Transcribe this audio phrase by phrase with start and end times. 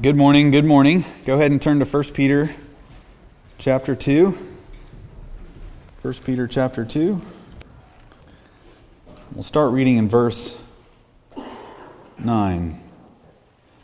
[0.00, 0.52] Good morning.
[0.52, 1.04] Good morning.
[1.26, 2.50] Go ahead and turn to 1 Peter
[3.58, 4.30] chapter 2.
[6.02, 7.20] 1 Peter chapter 2.
[9.32, 10.56] We'll start reading in verse
[12.16, 12.80] 9.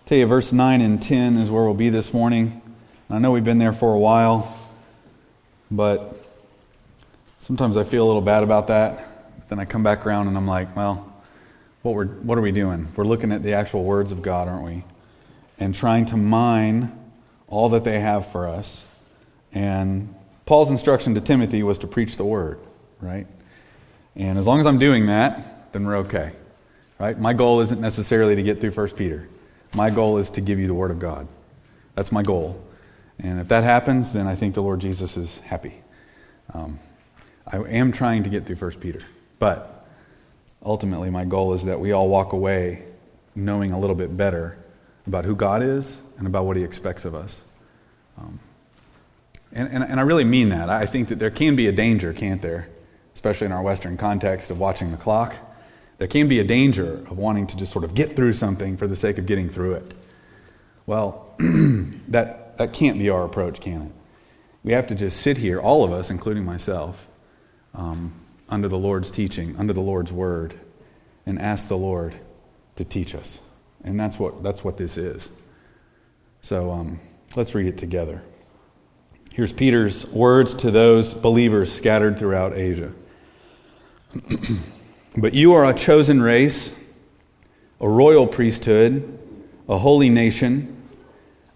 [0.07, 2.63] tell you, verse 9 and 10 is where we'll be this morning.
[3.11, 4.57] I know we've been there for a while,
[5.69, 6.25] but
[7.41, 9.05] sometimes I feel a little bad about that.
[9.49, 11.13] Then I come back around and I'm like, well,
[11.83, 12.93] what, we're, what are we doing?
[12.95, 14.85] We're looking at the actual words of God, aren't we?
[15.59, 16.99] And trying to mine
[17.49, 18.87] all that they have for us.
[19.53, 20.15] And
[20.47, 22.59] Paul's instruction to Timothy was to preach the word,
[23.01, 23.27] right?
[24.17, 26.33] And as long as I'm doing that, then we're okay.
[26.99, 27.19] Right?
[27.19, 29.29] My goal isn't necessarily to get through 1 Peter.
[29.75, 31.27] My goal is to give you the word of God.
[31.95, 32.63] That's my goal.
[33.19, 35.83] And if that happens, then I think the Lord Jesus is happy.
[36.53, 36.79] Um,
[37.47, 39.01] I am trying to get through 1 Peter.
[39.39, 39.87] But
[40.65, 42.85] ultimately, my goal is that we all walk away
[43.35, 44.57] knowing a little bit better
[45.07, 47.41] about who God is and about what He expects of us.
[48.19, 48.39] Um,
[49.53, 50.69] and, and, and I really mean that.
[50.69, 52.69] I think that there can be a danger, can't there?
[53.15, 55.37] Especially in our Western context of watching the clock.
[55.99, 58.89] There can be a danger of wanting to just sort of get through something for
[58.89, 59.95] the sake of getting through it.
[60.87, 61.35] Well,
[62.09, 63.93] that, that can't be our approach, can it?
[64.65, 67.07] We have to just sit here, all of us, including myself,
[67.75, 68.13] um,
[68.49, 70.59] under the Lord's teaching, under the Lord's word,
[71.27, 72.15] and ask the Lord
[72.77, 73.39] to teach us.
[73.85, 75.31] And that's what, that's what this is.
[76.43, 77.01] So um,
[77.37, 78.23] let's read it together.
[79.33, 82.93] Here's Peter's words to those believers scattered throughout Asia.
[85.17, 86.79] but you are a chosen race,
[87.81, 89.19] a royal priesthood,
[89.69, 90.83] a holy nation,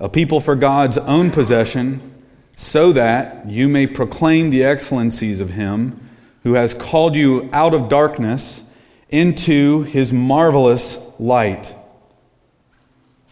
[0.00, 2.24] a people for God's own possession,
[2.56, 6.08] so that you may proclaim the excellencies of Him
[6.42, 8.62] who has called you out of darkness
[9.08, 11.74] into His marvelous light.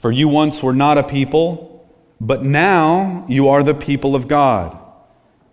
[0.06, 1.84] For you once were not a people,
[2.20, 4.78] but now you are the people of God.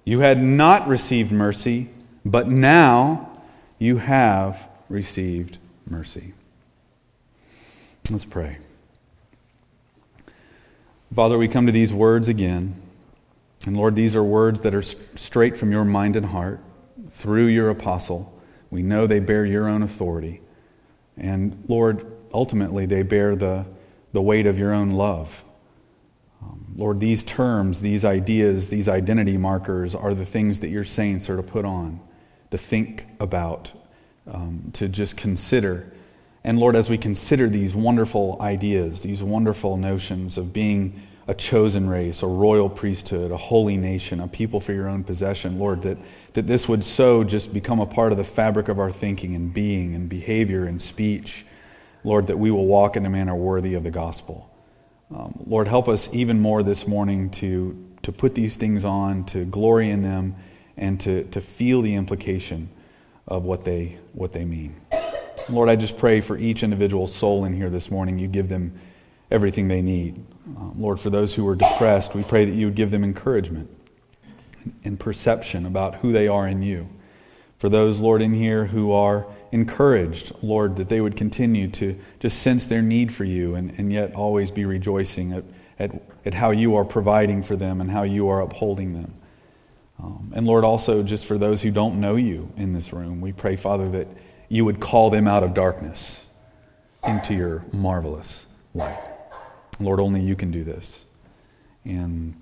[0.06, 1.90] You had not received mercy,
[2.24, 3.42] but now
[3.80, 5.58] you have received
[5.90, 6.36] mercy.
[8.12, 8.60] Let's pray.
[11.16, 12.80] Father, we come to these words again.
[13.66, 16.60] And Lord, these are words that are straight from your mind and heart
[17.14, 18.40] through your apostle.
[18.70, 20.42] We know they bear your own authority.
[21.18, 23.66] And Lord, ultimately, they bear the
[24.14, 25.44] the weight of your own love.
[26.42, 31.30] Um, Lord, these terms, these ideas, these identity markers are the things that your saints
[31.30, 32.00] are to put on,
[32.52, 33.72] to think about,
[34.32, 35.92] um, to just consider.
[36.44, 41.90] And Lord, as we consider these wonderful ideas, these wonderful notions of being a chosen
[41.90, 45.98] race, a royal priesthood, a holy nation, a people for your own possession, Lord, that,
[46.34, 49.54] that this would so just become a part of the fabric of our thinking and
[49.54, 51.46] being and behavior and speech
[52.04, 54.50] Lord, that we will walk in a manner worthy of the gospel.
[55.14, 59.46] Um, Lord, help us even more this morning to, to put these things on, to
[59.46, 60.36] glory in them,
[60.76, 62.70] and to, to feel the implication
[63.28, 64.76] of what they, what they mean.
[65.50, 68.80] Lord, I just pray for each individual soul in here this morning, you give them
[69.30, 70.24] everything they need.
[70.58, 73.70] Um, Lord, for those who are depressed, we pray that you would give them encouragement
[74.84, 76.90] and perception about who they are in you.
[77.58, 82.42] For those, Lord, in here who are encouraged, Lord, that they would continue to just
[82.42, 85.44] sense their need for you and, and yet always be rejoicing at,
[85.78, 85.92] at,
[86.26, 89.14] at how you are providing for them and how you are upholding them.
[90.00, 93.32] Um, and Lord, also just for those who don't know you in this room, we
[93.32, 94.08] pray, Father, that
[94.50, 96.26] you would call them out of darkness
[97.06, 99.00] into your marvelous light.
[99.80, 101.06] Lord, only you can do this.
[101.86, 102.34] And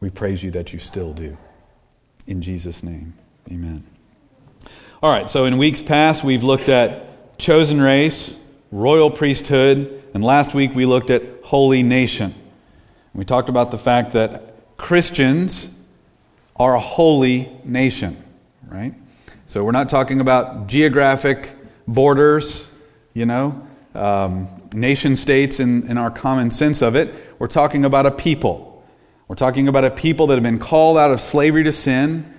[0.00, 1.38] we praise you that you still do.
[2.26, 3.14] In Jesus' name,
[3.50, 3.91] amen.
[5.02, 8.38] All right, so in weeks past, we've looked at chosen race,
[8.70, 12.32] royal priesthood, and last week we looked at holy nation.
[13.12, 15.76] We talked about the fact that Christians
[16.54, 18.16] are a holy nation,
[18.68, 18.94] right?
[19.48, 21.50] So we're not talking about geographic
[21.88, 22.70] borders,
[23.12, 27.12] you know, um, nation states in, in our common sense of it.
[27.40, 28.86] We're talking about a people.
[29.26, 32.31] We're talking about a people that have been called out of slavery to sin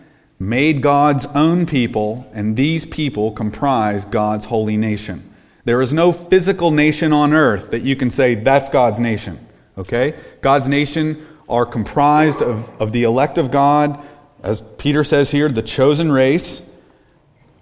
[0.49, 5.29] made God's own people, and these people comprise God's holy nation.
[5.63, 9.39] There is no physical nation on earth that you can say that's God's nation.
[9.77, 10.13] Okay?
[10.41, 14.05] God's nation are comprised of, of the elect of God,
[14.43, 16.61] as Peter says here, the chosen race,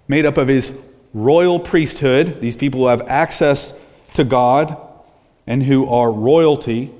[0.08, 0.72] made up of his
[1.14, 3.78] royal priesthood, these people who have access
[4.14, 4.76] to God
[5.46, 6.92] and who are royalty.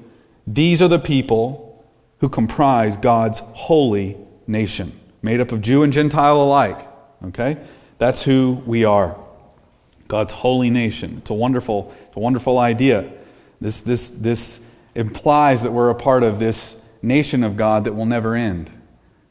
[0.46, 1.84] These are the people
[2.20, 6.88] who comprise God's holy nation made up of Jew and Gentile alike.
[7.26, 7.56] Okay?
[7.98, 9.16] That's who we are.
[10.08, 11.18] God's holy nation.
[11.18, 13.10] It's a wonderful, it's a wonderful idea.
[13.60, 14.60] This, this, this
[14.94, 18.70] implies that we're a part of this nation of God that will never end.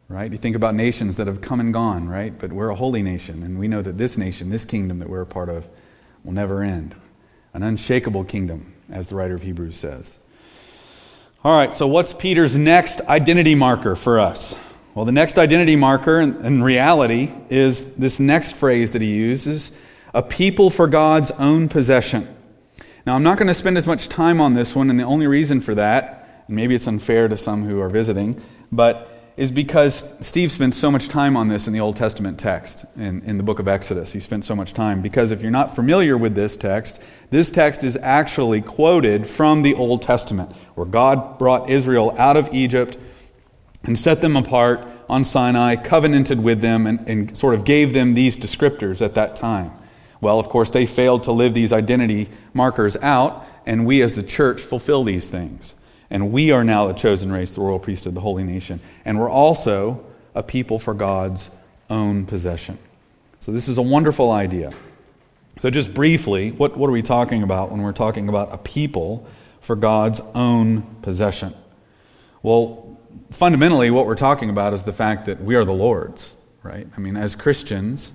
[0.07, 0.31] Right?
[0.31, 2.37] You think about nations that have come and gone, right?
[2.37, 5.21] But we're a holy nation, and we know that this nation, this kingdom that we're
[5.21, 5.69] a part of,
[6.23, 6.95] will never end.
[7.53, 10.17] An unshakable kingdom, as the writer of Hebrews says.
[11.45, 14.53] All right, so what's Peter's next identity marker for us?
[14.93, 19.71] Well, the next identity marker in, reality is this next phrase that he uses
[20.13, 22.27] a people for God's own possession.
[23.05, 25.27] Now, I'm not going to spend as much time on this one, and the only
[25.27, 29.07] reason for that, and maybe it's unfair to some who are visiting, but
[29.37, 33.21] is because Steve spent so much time on this in the Old Testament text, in,
[33.23, 34.11] in the book of Exodus.
[34.11, 35.01] He spent so much time.
[35.01, 39.73] Because if you're not familiar with this text, this text is actually quoted from the
[39.73, 42.97] Old Testament, where God brought Israel out of Egypt
[43.83, 48.13] and set them apart on Sinai, covenanted with them, and, and sort of gave them
[48.13, 49.71] these descriptors at that time.
[50.21, 54.23] Well, of course, they failed to live these identity markers out, and we as the
[54.23, 55.75] church fulfill these things.
[56.09, 58.79] And we are now the chosen race, the royal priesthood, the holy nation.
[59.05, 60.05] And we're also
[60.35, 61.49] a people for God's
[61.89, 62.77] own possession.
[63.39, 64.71] So, this is a wonderful idea.
[65.59, 69.25] So, just briefly, what, what are we talking about when we're talking about a people
[69.61, 71.53] for God's own possession?
[72.43, 72.90] Well,
[73.31, 76.87] fundamentally, what we're talking about is the fact that we are the Lord's, right?
[76.95, 78.13] I mean, as Christians,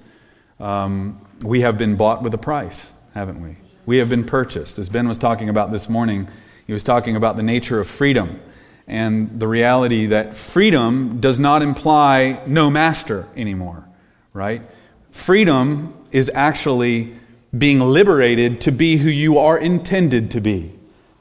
[0.60, 3.56] um, we have been bought with a price, haven't we?
[3.86, 4.78] We have been purchased.
[4.78, 6.28] As Ben was talking about this morning,
[6.66, 8.40] he was talking about the nature of freedom
[8.86, 13.84] and the reality that freedom does not imply no master anymore,
[14.32, 14.62] right?
[15.10, 17.16] Freedom is actually
[17.56, 20.72] being liberated to be who you are intended to be,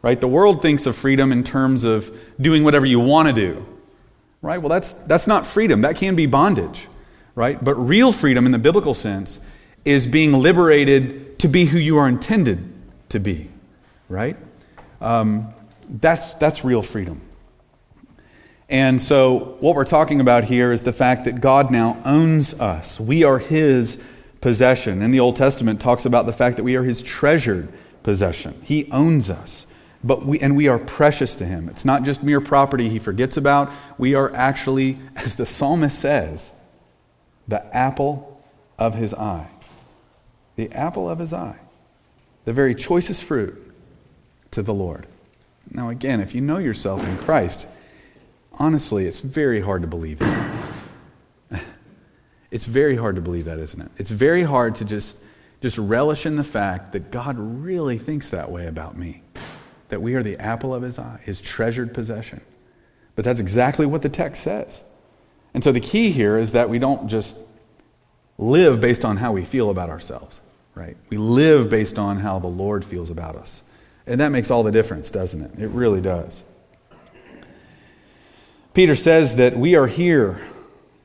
[0.01, 0.19] right?
[0.19, 3.65] The world thinks of freedom in terms of doing whatever you want to do,
[4.45, 4.62] right?
[4.62, 5.81] Well, that's, that's not freedom.
[5.81, 6.88] That can be bondage,
[7.33, 7.62] right?
[7.62, 9.39] But real freedom in the biblical sense
[9.83, 12.71] is being liberated to be who you are intended
[13.09, 13.50] to be,
[14.07, 14.38] right?
[15.01, 15.51] Um,
[15.89, 17.21] that's, that's real freedom.
[18.69, 23.00] And so, what we're talking about here is the fact that God now owns us.
[23.00, 24.00] We are His
[24.42, 25.03] possession.
[25.03, 27.71] And the Old Testament talks about the fact that we are His treasured
[28.01, 28.59] possession.
[28.63, 29.68] He owns us
[30.06, 31.68] but we, and we are precious to him.
[31.68, 33.72] It's not just mere property he forgets about.
[33.98, 36.52] We are actually, as the psalmist says,
[37.48, 38.42] the apple
[38.78, 39.50] of his eye.
[40.57, 41.57] The apple of his eye.
[42.46, 43.74] The very choicest fruit
[44.52, 45.07] to the Lord.
[45.72, 47.68] Now, again, if you know yourself in Christ,
[48.54, 50.56] honestly, it's very hard to believe that.
[52.52, 53.92] It's very hard to believe that, isn't it?
[53.98, 55.18] It's very hard to just,
[55.62, 59.24] just relish in the fact that God really thinks that way about me
[59.89, 62.41] that we are the apple of his eye, his treasured possession.
[63.15, 64.83] But that's exactly what the text says.
[65.53, 67.37] And so the key here is that we don't just
[68.37, 70.41] live based on how we feel about ourselves,
[70.73, 70.97] right?
[71.09, 73.63] We live based on how the Lord feels about us.
[74.05, 75.51] And that makes all the difference, doesn't it?
[75.57, 76.43] It really does.
[78.73, 80.37] Peter says that we are here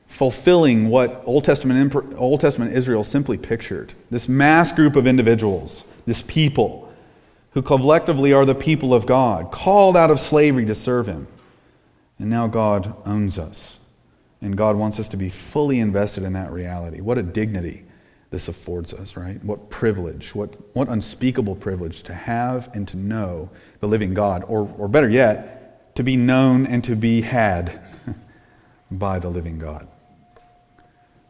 [0.07, 6.21] fulfilling what Old Testament, Old Testament Israel simply pictured this mass group of individuals, this
[6.21, 6.80] people
[7.51, 11.27] who collectively are the people of God, called out of slavery to serve Him.
[12.17, 13.79] And now God owns us.
[14.41, 16.99] And God wants us to be fully invested in that reality.
[17.01, 17.83] What a dignity
[18.31, 19.43] this affords us, right?
[19.43, 23.49] What privilege, what, what unspeakable privilege to have and to know
[23.81, 27.81] the living God, or, or better yet, to be known and to be had
[28.91, 29.87] by the living God.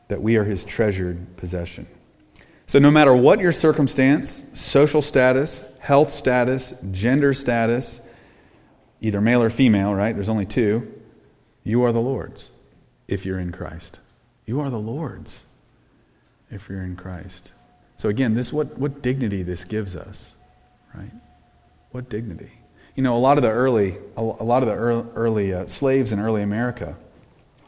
[0.07, 1.87] That we are His treasured possession.
[2.71, 7.99] So, no matter what your circumstance, social status, health status, gender status,
[9.01, 10.15] either male or female, right?
[10.15, 10.89] There's only two.
[11.65, 12.49] You are the Lord's
[13.09, 13.99] if you're in Christ.
[14.45, 15.47] You are the Lord's
[16.49, 17.51] if you're in Christ.
[17.97, 20.35] So again, this what what dignity this gives us,
[20.95, 21.11] right?
[21.91, 22.51] What dignity?
[22.95, 26.21] You know, a lot of the early a lot of the early, uh, slaves in
[26.21, 26.95] early America,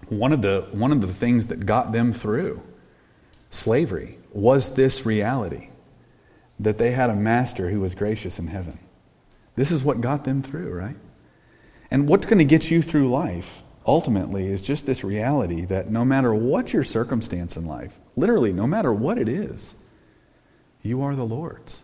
[0.07, 2.63] one of the one of the things that got them through
[3.51, 5.69] slavery was this reality
[6.59, 8.79] that they had a master who was gracious in heaven.
[9.55, 10.95] This is what got them through, right?
[11.91, 16.05] And what's going to get you through life ultimately is just this reality that no
[16.05, 19.75] matter what your circumstance in life, literally, no matter what it is,
[20.81, 21.81] you are the Lord's.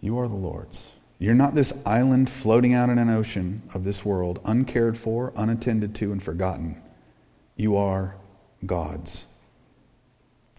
[0.00, 0.92] You are the Lord's.
[1.18, 5.94] You're not this island floating out in an ocean of this world, uncared for, unattended
[5.96, 6.80] to, and forgotten.
[7.56, 8.16] You are
[8.66, 9.24] God's.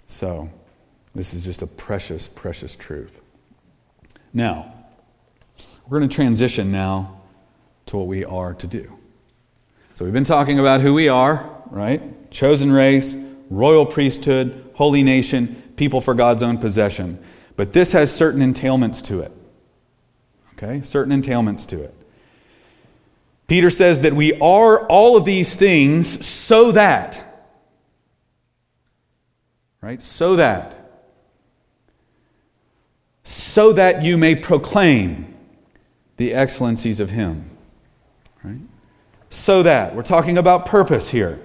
[0.07, 0.49] So,
[1.13, 3.19] this is just a precious, precious truth.
[4.33, 4.73] Now,
[5.87, 7.21] we're going to transition now
[7.87, 8.97] to what we are to do.
[9.95, 12.29] So we've been talking about who we are, right?
[12.29, 13.15] Chosen race,
[13.49, 17.17] royal priesthood, holy nation, people for God's own possession.
[17.55, 19.31] But this has certain entailments to it.
[20.53, 20.81] Okay?
[20.83, 21.93] Certain entailments to it.
[23.47, 27.26] Peter says that we are all of these things so that,
[29.81, 30.01] right?
[30.01, 30.73] So that.
[33.23, 35.35] So that you may proclaim
[36.17, 37.49] the excellencies of Him,
[38.43, 38.59] right?
[39.29, 39.95] So that.
[39.95, 41.39] We're talking about purpose here.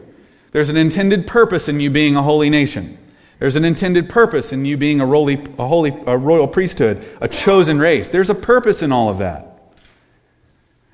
[0.53, 2.99] There's an intended purpose in you being a holy nation.
[3.39, 7.27] There's an intended purpose in you being a, holy, a, holy, a royal priesthood, a
[7.27, 8.09] chosen race.
[8.09, 9.75] There's a purpose in all of that.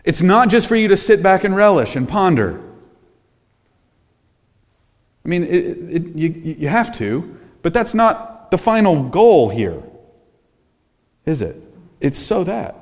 [0.03, 2.63] It's not just for you to sit back and relish and ponder.
[5.29, 9.83] I mean, it, it, you, you have to, but that's not the final goal here,
[11.27, 11.63] is it?
[12.01, 12.77] It's so that.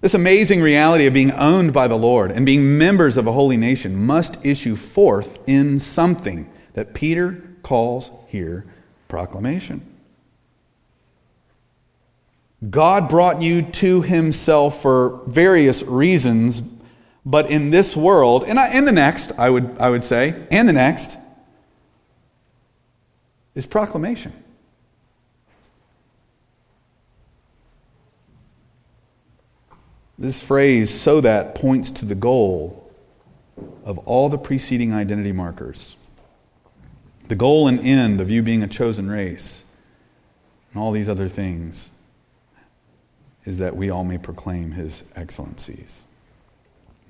[0.00, 3.56] This amazing reality of being owned by the Lord and being members of a holy
[3.56, 8.66] nation must issue forth in something that Peter calls here
[9.06, 9.86] proclamation.
[12.68, 16.62] God brought you to himself for various reasons,
[17.24, 20.72] but in this world, and, in the next, I would, I would say, and the
[20.72, 21.16] next,
[23.54, 24.32] is proclamation.
[30.18, 32.90] This phrase, so that, points to the goal
[33.84, 35.96] of all the preceding identity markers.
[37.28, 39.64] The goal and end of you being a chosen race,
[40.72, 41.90] and all these other things,
[43.44, 46.02] is that we all may proclaim his excellencies.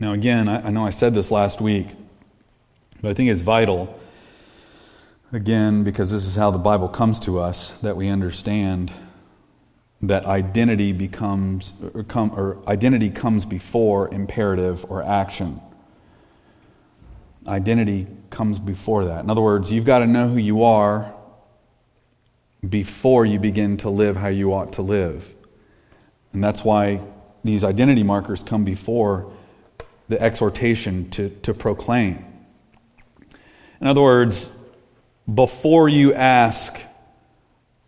[0.02, 1.87] Now, again, I, I know I said this last week,
[3.00, 4.00] but I think it's vital,
[5.32, 8.90] again, because this is how the Bible comes to us, that we understand
[10.00, 15.61] that identity becomes or, come, or identity comes before imperative or action.
[17.47, 19.23] Identity comes before that.
[19.23, 21.14] In other words, you've got to know who you are
[22.68, 25.32] before you begin to live how you ought to live.
[26.32, 27.00] And that's why
[27.44, 29.32] these identity markers come before
[30.12, 32.23] the exhortation to, to proclaim.
[33.81, 34.54] In other words,
[35.33, 36.78] before you ask,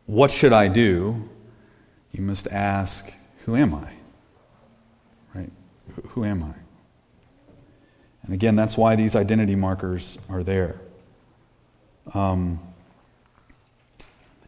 [0.07, 1.28] What should I do?
[2.12, 3.12] you must ask,
[3.45, 3.90] Who am I?
[5.35, 5.50] Right?
[6.11, 6.54] Who am I?
[8.23, 10.81] And again, that's why these identity markers are there.
[12.14, 12.59] Um,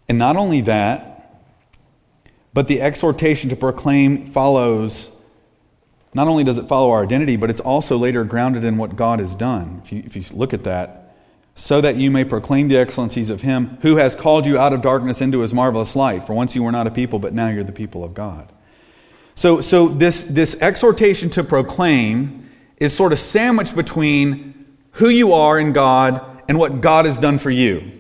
[0.09, 1.45] and not only that,
[2.54, 5.15] but the exhortation to proclaim follows.
[6.16, 9.20] Not only does it follow our identity, but it's also later grounded in what God
[9.20, 9.82] has done.
[9.85, 11.14] If you, if you look at that,
[11.54, 14.80] so that you may proclaim the excellencies of him who has called you out of
[14.80, 16.26] darkness into his marvelous light.
[16.26, 18.50] For once you were not a people, but now you're the people of God.
[19.35, 25.61] So, so this, this exhortation to proclaim is sort of sandwiched between who you are
[25.61, 27.92] in God and what God has done for you.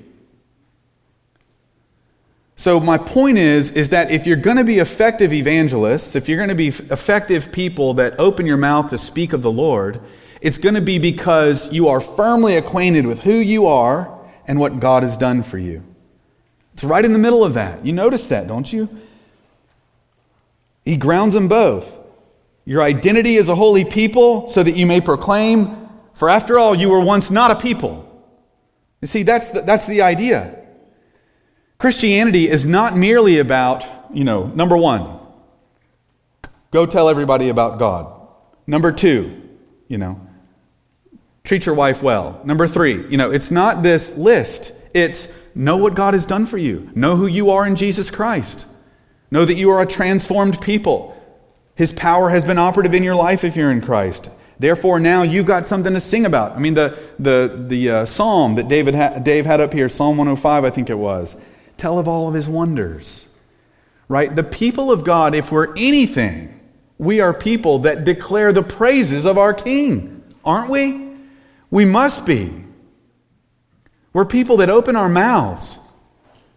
[2.56, 6.38] So my point is is that if you're going to be effective evangelists, if you're
[6.38, 10.00] going to be effective people that open your mouth to speak of the Lord,
[10.40, 14.80] it's going to be because you are firmly acquainted with who you are and what
[14.80, 15.82] God has done for you.
[16.72, 17.84] It's right in the middle of that.
[17.84, 18.88] You notice that, don't you?
[20.84, 21.98] He grounds them both.
[22.64, 26.90] Your identity as a holy people, so that you may proclaim, for after all, you
[26.90, 28.02] were once not a people.
[29.00, 30.55] You see, that's the, that's the idea.
[31.78, 35.18] Christianity is not merely about, you know, number one,
[36.70, 38.12] go tell everybody about God.
[38.66, 39.42] Number two,
[39.88, 40.20] you know,
[41.44, 42.40] treat your wife well.
[42.44, 44.72] Number three, you know, it's not this list.
[44.94, 46.90] It's know what God has done for you.
[46.94, 48.66] Know who you are in Jesus Christ.
[49.30, 51.12] Know that you are a transformed people.
[51.74, 54.30] His power has been operative in your life if you're in Christ.
[54.58, 56.52] Therefore, now you've got something to sing about.
[56.52, 60.16] I mean, the, the, the uh, psalm that David ha- Dave had up here, Psalm
[60.16, 61.36] 105, I think it was,
[61.78, 63.28] tell of all of his wonders.
[64.08, 64.34] Right?
[64.34, 66.60] The people of God, if we're anything,
[66.98, 71.10] we are people that declare the praises of our King, aren't we?
[71.70, 72.64] We must be.
[74.12, 75.78] We're people that open our mouths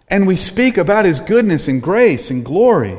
[0.07, 2.97] and we speak about His goodness and grace and glory.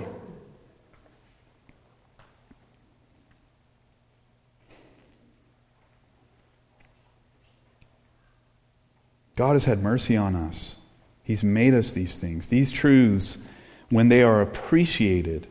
[9.36, 10.76] God has had mercy on us.
[11.30, 12.48] He's made us these things.
[12.48, 13.46] These truths,
[13.88, 15.46] when they are appreciated,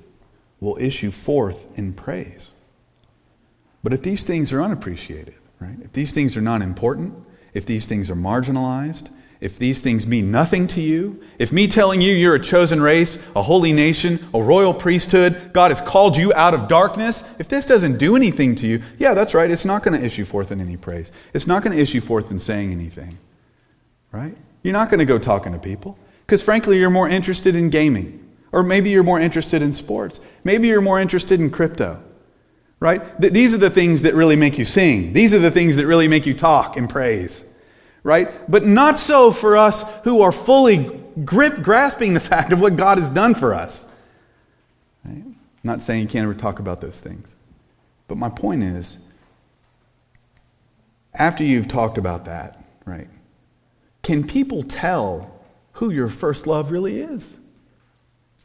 [0.59, 2.51] will issue forth in praise.
[3.81, 5.77] But if these things are unappreciated, Right?
[5.83, 7.13] If these things are not important,
[7.53, 9.09] if these things are marginalized,
[9.41, 13.21] if these things mean nothing to you, if me telling you you're a chosen race,
[13.35, 17.65] a holy nation, a royal priesthood, God has called you out of darkness, if this
[17.65, 20.59] doesn't do anything to you, yeah, that's right, it's not going to issue forth in
[20.59, 21.11] any praise.
[21.33, 23.17] It's not going to issue forth in saying anything.
[24.11, 24.35] Right?
[24.63, 28.25] You're not going to go talking to people because, frankly, you're more interested in gaming.
[28.51, 30.19] Or maybe you're more interested in sports.
[30.43, 32.01] Maybe you're more interested in crypto.
[32.79, 33.01] Right?
[33.21, 35.13] Th- these are the things that really make you sing.
[35.13, 37.45] These are the things that really make you talk and praise.
[38.03, 38.29] Right?
[38.49, 42.97] But not so for us who are fully grip, grasping the fact of what God
[42.97, 43.85] has done for us.
[45.05, 45.23] Right?
[45.23, 47.33] I'm not saying you can't ever talk about those things.
[48.07, 48.97] But my point is,
[51.13, 53.07] after you've talked about that, right,
[54.03, 55.39] can people tell
[55.73, 57.37] who your first love really is?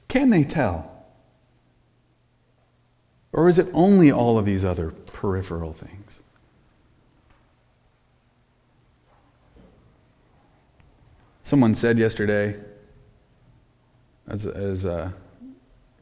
[0.08, 0.90] Can they tell?
[3.32, 6.20] Or is it only all of these other peripheral things?
[11.42, 12.58] Someone said yesterday,
[14.28, 15.10] as, as uh,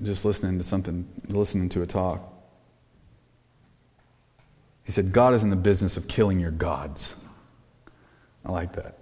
[0.03, 2.33] just listening to something, listening to a talk,
[4.85, 7.17] he said, God is in the business of killing your gods.
[8.45, 8.99] I like that.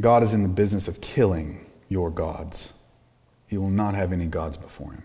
[0.00, 2.72] God is in the business of killing your gods.
[3.46, 5.02] He will not have any gods before him.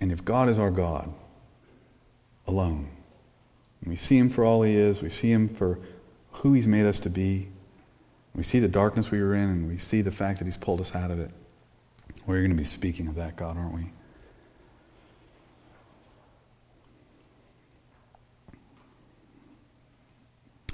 [0.00, 1.12] And if God is our God
[2.46, 2.88] alone,
[3.84, 5.78] we see him for all he is, we see him for
[6.32, 7.48] who he's made us to be,
[8.34, 10.80] we see the darkness we were in, and we see the fact that he's pulled
[10.80, 11.30] us out of it.
[12.26, 13.90] We're going to be speaking of that God, aren't we?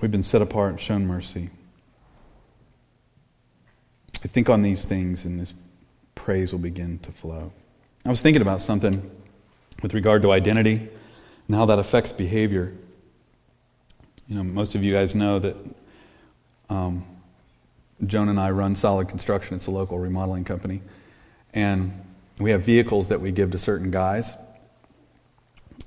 [0.05, 1.49] We've been set apart and shown mercy.
[4.23, 5.55] I think on these things, and this
[6.15, 7.51] praise will begin to flow.
[8.05, 9.11] I was thinking about something
[9.81, 10.91] with regard to identity
[11.49, 12.75] and how that affects behavior.
[14.29, 15.57] You know, most of you guys know that
[16.69, 17.07] um,
[18.05, 19.57] Joan and I run Solid Construction.
[19.57, 20.83] It's a local remodeling company.
[21.55, 22.05] And
[22.39, 24.35] we have vehicles that we give to certain guys.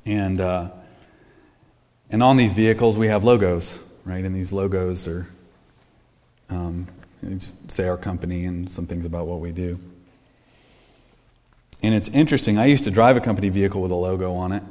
[0.08, 0.72] And, uh,
[2.10, 4.24] and on these vehicles, we have logos, right?
[4.24, 5.28] And these logos are,
[6.50, 6.88] um,
[7.68, 9.78] say our company and some things about what we do.
[11.84, 12.58] And it's interesting.
[12.58, 14.64] I used to drive a company vehicle with a logo on it.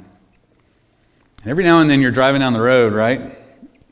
[1.43, 3.21] And every now and then you're driving down the road, right?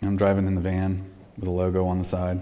[0.03, 2.40] I'm driving in the van with a logo on the side.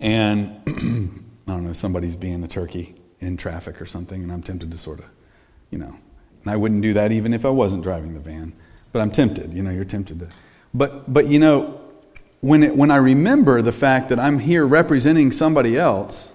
[0.00, 0.60] And
[1.46, 4.78] I don't know, somebody's being a turkey in traffic or something, and I'm tempted to
[4.78, 5.06] sort of,
[5.70, 5.96] you know,
[6.42, 8.52] and I wouldn't do that even if I wasn't driving the van.
[8.92, 10.28] But I'm tempted, you know, you're tempted to.
[10.74, 11.80] But, but you know,
[12.40, 16.32] when, it, when I remember the fact that I'm here representing somebody else,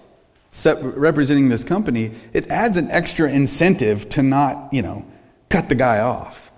[0.65, 5.05] representing this company, it adds an extra incentive to not, you know,
[5.49, 6.51] cut the guy off.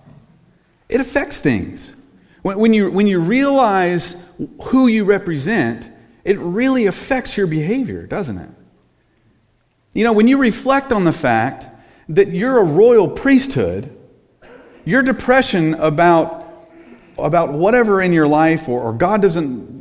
[0.90, 1.96] It affects things.
[2.42, 4.16] When, when, you, when you realize
[4.64, 5.88] who you represent,
[6.24, 8.50] it really affects your behavior, doesn't it?
[9.94, 11.68] You know, when you reflect on the fact
[12.10, 13.96] that you're a royal priesthood,
[14.84, 16.45] your depression about,
[17.18, 19.76] about whatever in your life or, or God doesn't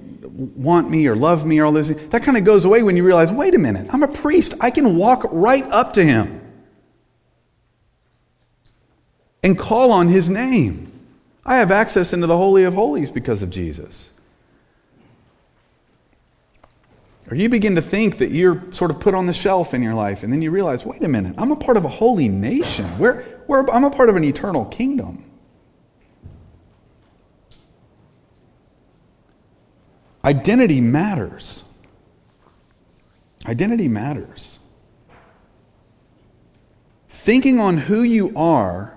[0.56, 3.04] want me or love me or all this, that kind of goes away when you
[3.04, 4.54] realize wait a minute, I'm a priest.
[4.60, 6.40] I can walk right up to him
[9.42, 10.90] and call on his name.
[11.44, 14.10] I have access into the Holy of Holies because of Jesus.
[17.30, 19.94] Or you begin to think that you're sort of put on the shelf in your
[19.94, 22.98] life, and then you realize, wait a minute, I'm a part of a holy nation.
[22.98, 25.24] We're, we're, I'm a part of an eternal kingdom.
[30.24, 31.64] Identity matters.
[33.46, 34.58] Identity matters.
[37.08, 38.94] Thinking on who you are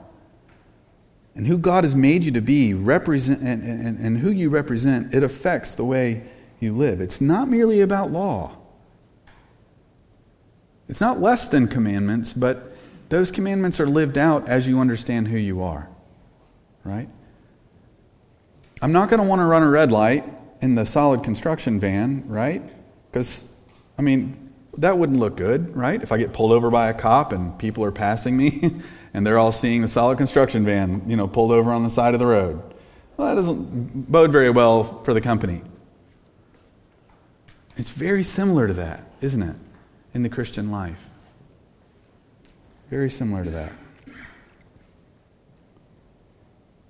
[1.35, 5.13] and who God has made you to be represent, and, and, and who you represent,
[5.13, 6.23] it affects the way
[6.59, 7.01] you live.
[7.01, 8.57] It's not merely about law.
[10.89, 12.75] It's not less than commandments, but
[13.09, 15.89] those commandments are lived out as you understand who you are.
[16.83, 17.09] Right?
[18.81, 20.23] I'm not going to want to run a red light
[20.61, 22.63] in the solid construction van, right?
[23.11, 23.53] Because,
[23.97, 26.01] I mean, that wouldn't look good, right?
[26.01, 28.81] If I get pulled over by a cop and people are passing me
[29.13, 32.13] and they're all seeing the solid construction van, you know, pulled over on the side
[32.13, 32.61] of the road.
[33.17, 35.61] Well, that doesn't bode very well for the company.
[37.75, 39.55] It's very similar to that, isn't it,
[40.13, 41.09] in the Christian life?
[42.89, 43.71] Very similar to that.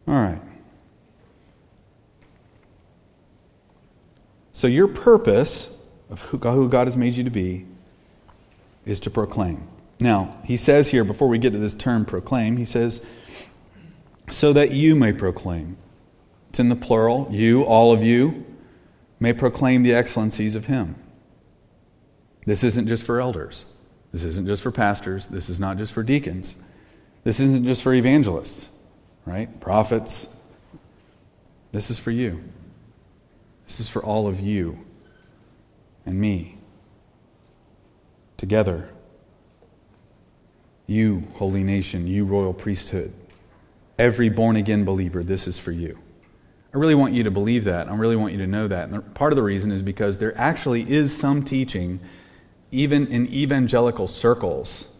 [0.07, 0.39] All right.
[4.57, 5.77] So, your purpose
[6.09, 7.67] of who God has made you to be
[8.87, 9.67] is to proclaim.
[9.99, 13.03] Now, he says here, before we get to this term proclaim, he says,
[14.31, 15.77] so that you may proclaim.
[16.49, 17.27] It's in the plural.
[17.29, 18.47] You, all of you,
[19.19, 20.95] may proclaim the excellencies of him.
[22.47, 23.67] This isn't just for elders.
[24.11, 25.27] This isn't just for pastors.
[25.27, 26.55] This is not just for deacons.
[27.23, 28.69] This isn't just for evangelists,
[29.23, 29.59] right?
[29.59, 30.35] Prophets.
[31.71, 32.43] This is for you.
[33.67, 34.79] This is for all of you
[36.05, 36.57] and me.
[38.37, 38.89] Together,
[40.89, 43.13] You, holy nation, you, royal priesthood,
[43.99, 45.99] every born again believer, this is for you.
[46.73, 47.89] I really want you to believe that.
[47.89, 48.89] I really want you to know that.
[48.89, 51.99] And part of the reason is because there actually is some teaching,
[52.71, 54.93] even in evangelical circles,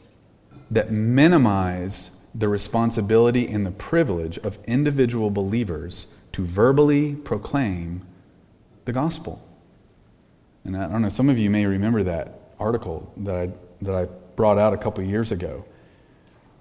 [0.70, 8.06] that minimize the responsibility and the privilege of individual believers to verbally proclaim
[8.88, 9.40] the gospel.
[10.66, 13.50] And I don't know, some of you may remember that article that I,
[13.84, 15.64] that I brought out a couple years ago,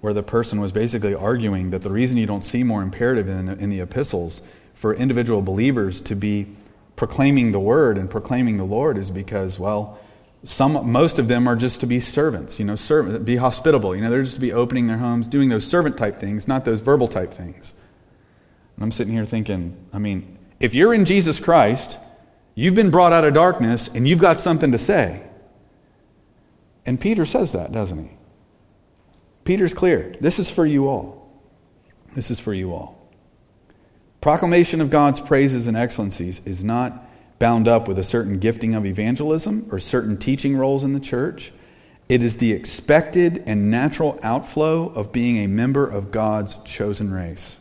[0.02, 3.48] where the person was basically arguing that the reason you don't see more imperative in,
[3.48, 4.42] in the epistles
[4.74, 6.46] for individual believers to be
[6.96, 9.98] proclaiming the word and proclaiming the Lord is because, well,
[10.44, 13.96] some, most of them are just to be servants, you know, servant, be hospitable.
[13.96, 16.64] You know, they're just to be opening their homes, doing those servant type things, not
[16.64, 17.74] those verbal type things.
[18.76, 21.98] And I'm sitting here thinking, I mean, if you're in Jesus Christ,
[22.56, 25.22] you've been brought out of darkness and you've got something to say.
[26.84, 28.16] And Peter says that, doesn't he?
[29.44, 30.16] Peter's clear.
[30.20, 31.30] This is for you all.
[32.14, 32.96] This is for you all.
[34.20, 37.04] Proclamation of God's praises and excellencies is not
[37.38, 41.52] bound up with a certain gifting of evangelism or certain teaching roles in the church.
[42.08, 47.60] It is the expected and natural outflow of being a member of God's chosen race.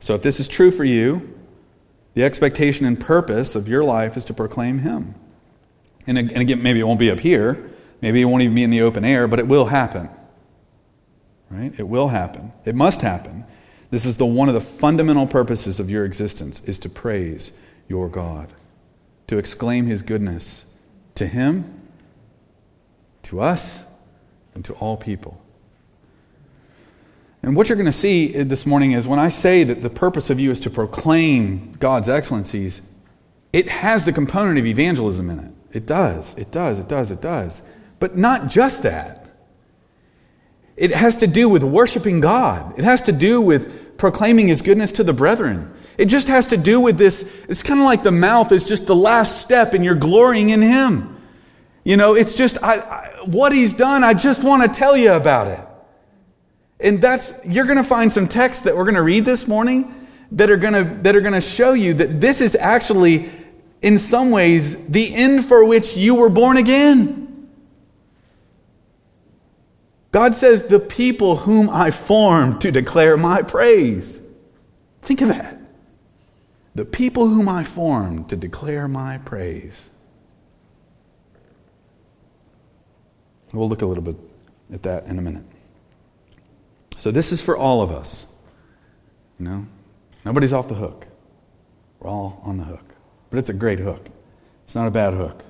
[0.00, 1.36] So, if this is true for you,
[2.16, 5.14] the expectation and purpose of your life is to proclaim Him.
[6.06, 8.80] And again, maybe it won't be up here, maybe it won't even be in the
[8.80, 10.08] open air, but it will happen.
[11.50, 11.78] Right?
[11.78, 12.52] It will happen.
[12.64, 13.44] It must happen.
[13.90, 17.52] This is the one of the fundamental purposes of your existence is to praise
[17.86, 18.54] your God,
[19.26, 20.64] to exclaim his goodness
[21.16, 21.82] to him,
[23.24, 23.84] to us,
[24.54, 25.42] and to all people.
[27.42, 29.90] And what you're going to see uh, this morning is when I say that the
[29.90, 32.82] purpose of you is to proclaim God's excellencies,
[33.52, 35.52] it has the component of evangelism in it.
[35.72, 37.62] It does, it does, it does, it does.
[37.98, 39.26] But not just that.
[40.76, 42.78] It has to do with worshiping God.
[42.78, 45.72] It has to do with proclaiming His goodness to the brethren.
[45.96, 47.28] It just has to do with this.
[47.48, 50.60] It's kind of like the mouth is just the last step and you're glorying in
[50.60, 51.16] Him.
[51.84, 55.12] You know, it's just I, I, what He's done, I just want to tell you
[55.12, 55.60] about it.
[56.78, 60.08] And that's, you're going to find some texts that we're going to read this morning
[60.32, 63.30] that are going to, that are going to show you that this is actually,
[63.82, 67.48] in some ways, the end for which you were born again.
[70.12, 74.20] God says, The people whom I formed to declare my praise.
[75.02, 75.60] Think of that.
[76.74, 79.90] The people whom I formed to declare my praise.
[83.52, 84.16] We'll look a little bit
[84.72, 85.44] at that in a minute.
[86.96, 88.26] So, this is for all of us.
[89.38, 89.66] You know,
[90.24, 91.06] nobody's off the hook.
[92.00, 92.94] We're all on the hook.
[93.30, 94.08] But it's a great hook,
[94.64, 95.44] it's not a bad hook.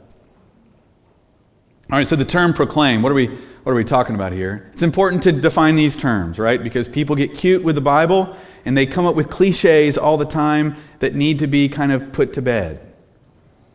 [1.90, 4.70] All right, so the term proclaim, what are we what are we talking about here?
[4.72, 6.62] It's important to define these terms, right?
[6.62, 10.24] Because people get cute with the Bible and they come up with cliches all the
[10.24, 12.94] time that need to be kind of put to bed.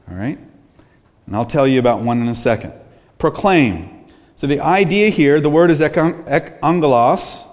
[0.09, 0.39] All right?
[1.25, 2.71] And I'll tell you about one in a second.
[3.17, 4.05] Proclaim.
[4.37, 7.43] So the idea here, the word is angelos,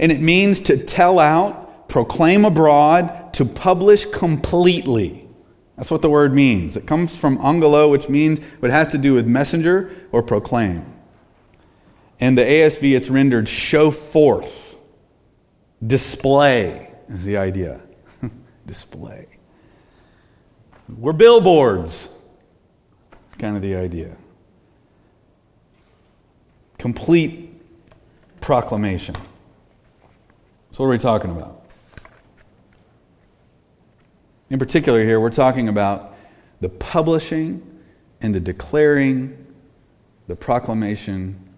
[0.00, 5.28] and it means to tell out, proclaim abroad, to publish completely.
[5.76, 6.74] That's what the word means.
[6.76, 10.86] It comes from angelo, which means it has to do with messenger or proclaim.
[12.18, 14.74] In the ASV, it's rendered show forth.
[15.86, 17.82] Display is the idea.
[18.66, 19.26] Display.
[20.88, 22.08] We're billboards,
[23.38, 24.16] kind of the idea.
[26.78, 27.60] Complete
[28.40, 29.14] proclamation.
[30.72, 31.64] So, what are we talking about?
[34.50, 36.14] In particular, here, we're talking about
[36.60, 37.82] the publishing
[38.20, 39.46] and the declaring,
[40.26, 41.48] the proclamation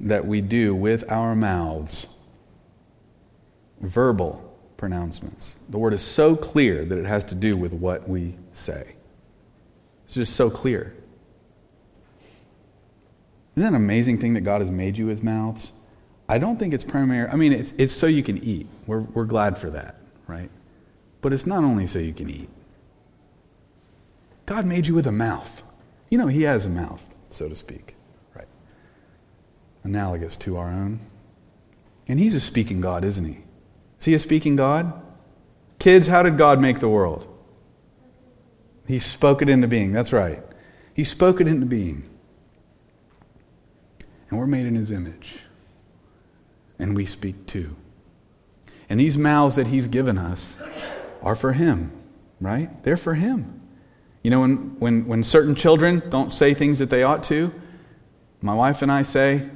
[0.00, 2.06] that we do with our mouths
[3.80, 5.58] verbal pronouncements.
[5.68, 8.94] The word is so clear that it has to do with what we say.
[10.04, 10.94] It's just so clear.
[13.56, 15.72] Isn't that an amazing thing that God has made you with mouths?
[16.30, 17.28] I don't think it's primary.
[17.28, 18.68] I mean, it's, it's so you can eat.
[18.86, 19.96] We're, we're glad for that,
[20.28, 20.48] right?
[21.22, 22.48] But it's not only so you can eat.
[24.46, 25.64] God made you with a mouth.
[26.08, 27.96] You know, He has a mouth, so to speak
[28.36, 28.46] right?
[29.82, 31.00] analogous to our own.
[32.06, 33.40] And he's a speaking God, isn't he?
[33.98, 35.02] Is he a speaking God?
[35.80, 37.26] Kids, how did God make the world?
[38.86, 39.92] He spoke it into being.
[39.92, 40.44] That's right.
[40.94, 42.08] He spoke it into being.
[44.28, 45.40] And we're made in his image.
[46.80, 47.76] And we speak too.
[48.88, 50.58] And these mouths that he's given us
[51.22, 51.92] are for him,
[52.40, 52.82] right?
[52.82, 53.60] They're for him.
[54.22, 57.52] You know, when, when, when certain children don't say things that they ought to,
[58.42, 59.48] My wife and I say,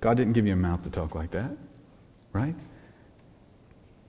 [0.00, 1.56] God didn't give you a mouth to talk like that,
[2.32, 2.54] right?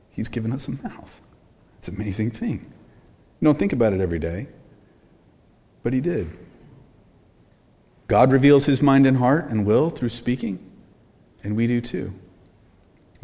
[0.09, 1.21] He's given us a mouth.
[1.77, 2.59] It's an amazing thing.
[3.39, 4.47] You don't think about it every day,
[5.83, 6.35] but He did.
[8.07, 10.59] God reveals His mind and heart and will through speaking,
[11.43, 12.13] and we do too.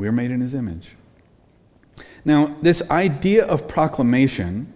[0.02, 0.96] We are made in His image.
[2.26, 4.74] Now, this idea of proclamation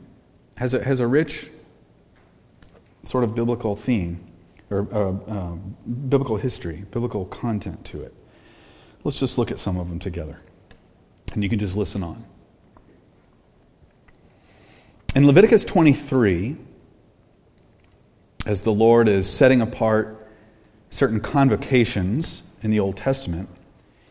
[0.55, 1.49] has a, has a rich
[3.05, 4.23] sort of biblical theme,
[4.69, 5.55] or uh, uh,
[6.09, 8.13] biblical history, biblical content to it.
[9.03, 10.39] Let's just look at some of them together.
[11.33, 12.23] And you can just listen on.
[15.15, 16.55] In Leviticus 23,
[18.45, 20.29] as the Lord is setting apart
[20.91, 23.49] certain convocations in the Old Testament,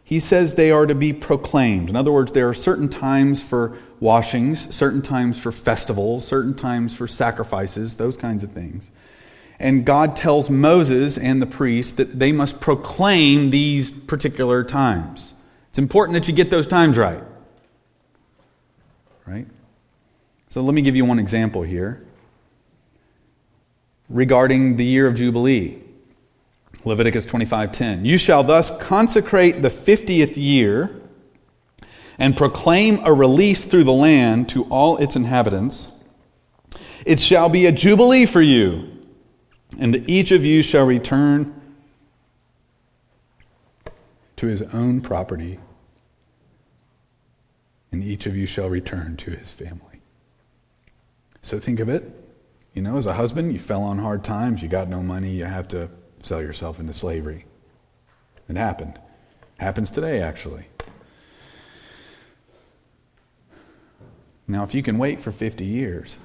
[0.05, 1.89] he says they are to be proclaimed.
[1.89, 6.95] In other words, there are certain times for washings, certain times for festivals, certain times
[6.95, 8.91] for sacrifices, those kinds of things.
[9.59, 15.33] And God tells Moses and the priests that they must proclaim these particular times.
[15.71, 17.23] It's important that you get those times right.
[19.27, 19.47] Right?
[20.51, 22.05] So let me give you one example here
[24.11, 25.81] regarding the year of Jubilee.
[26.85, 28.05] Leviticus 25:10.
[28.05, 30.91] You shall thus consecrate the 50th year
[32.19, 35.91] and proclaim a release through the land to all its inhabitants.
[37.05, 38.89] It shall be a jubilee for you,
[39.79, 41.61] and each of you shall return
[44.37, 45.59] to his own property,
[47.93, 50.01] and each of you shall return to his family.
[51.43, 52.11] So think of it.
[52.73, 55.45] You know, as a husband, you fell on hard times, you got no money, you
[55.45, 55.89] have to
[56.25, 57.47] sell yourself into slavery.
[58.49, 58.99] It happened.
[59.59, 60.67] Happens today, actually.
[64.47, 66.19] Now, if you can wait for 50 years,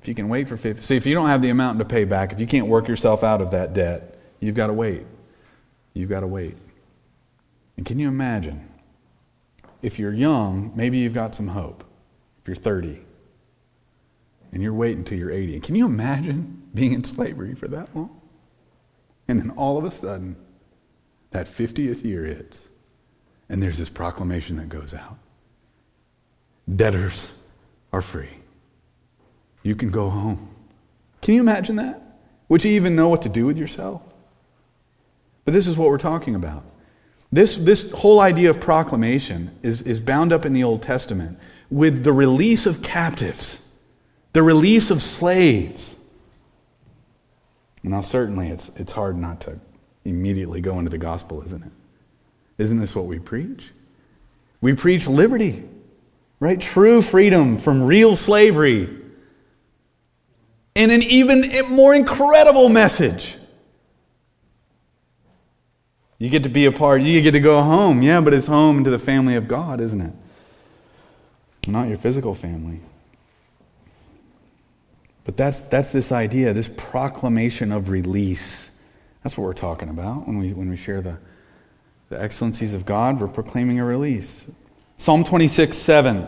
[0.00, 2.04] if you can wait for 50, see, if you don't have the amount to pay
[2.04, 5.06] back, if you can't work yourself out of that debt, you've got to wait.
[5.94, 6.56] You've got to wait.
[7.76, 8.68] And can you imagine?
[9.82, 11.84] If you're young, maybe you've got some hope.
[12.40, 13.00] If you're 30
[14.52, 18.21] and you're waiting until you're 80, can you imagine being in slavery for that long?
[19.32, 20.36] And then all of a sudden,
[21.30, 22.68] that 50th year hits,
[23.48, 25.16] and there's this proclamation that goes out
[26.76, 27.32] Debtors
[27.94, 28.28] are free.
[29.62, 30.54] You can go home.
[31.22, 32.18] Can you imagine that?
[32.50, 34.02] Would you even know what to do with yourself?
[35.46, 36.62] But this is what we're talking about.
[37.32, 41.38] This, this whole idea of proclamation is, is bound up in the Old Testament
[41.70, 43.66] with the release of captives,
[44.34, 45.96] the release of slaves.
[47.82, 49.58] Now, certainly, it's, it's hard not to
[50.04, 51.72] immediately go into the gospel, isn't it?
[52.58, 53.70] Isn't this what we preach?
[54.60, 55.64] We preach liberty,
[56.38, 56.60] right?
[56.60, 58.88] True freedom from real slavery.
[60.76, 63.36] And an even more incredible message.
[66.18, 68.00] You get to be a part, you get to go home.
[68.00, 70.12] Yeah, but it's home to the family of God, isn't it?
[71.66, 72.80] Not your physical family.
[75.24, 78.70] But that's, that's this idea, this proclamation of release.
[79.22, 81.18] That's what we're talking about when we, when we share the,
[82.08, 83.20] the excellencies of God.
[83.20, 84.46] We're proclaiming a release.
[84.98, 86.26] Psalm 26, 7.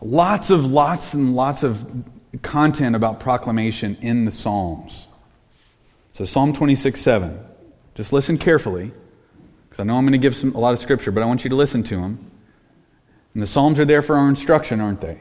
[0.00, 2.04] Lots of, lots and lots of
[2.42, 5.08] content about proclamation in the Psalms.
[6.12, 7.44] So, Psalm 26, 7.
[7.94, 8.92] Just listen carefully,
[9.68, 11.44] because I know I'm going to give some, a lot of scripture, but I want
[11.44, 12.30] you to listen to them.
[13.34, 15.20] And the Psalms are there for our instruction, aren't they?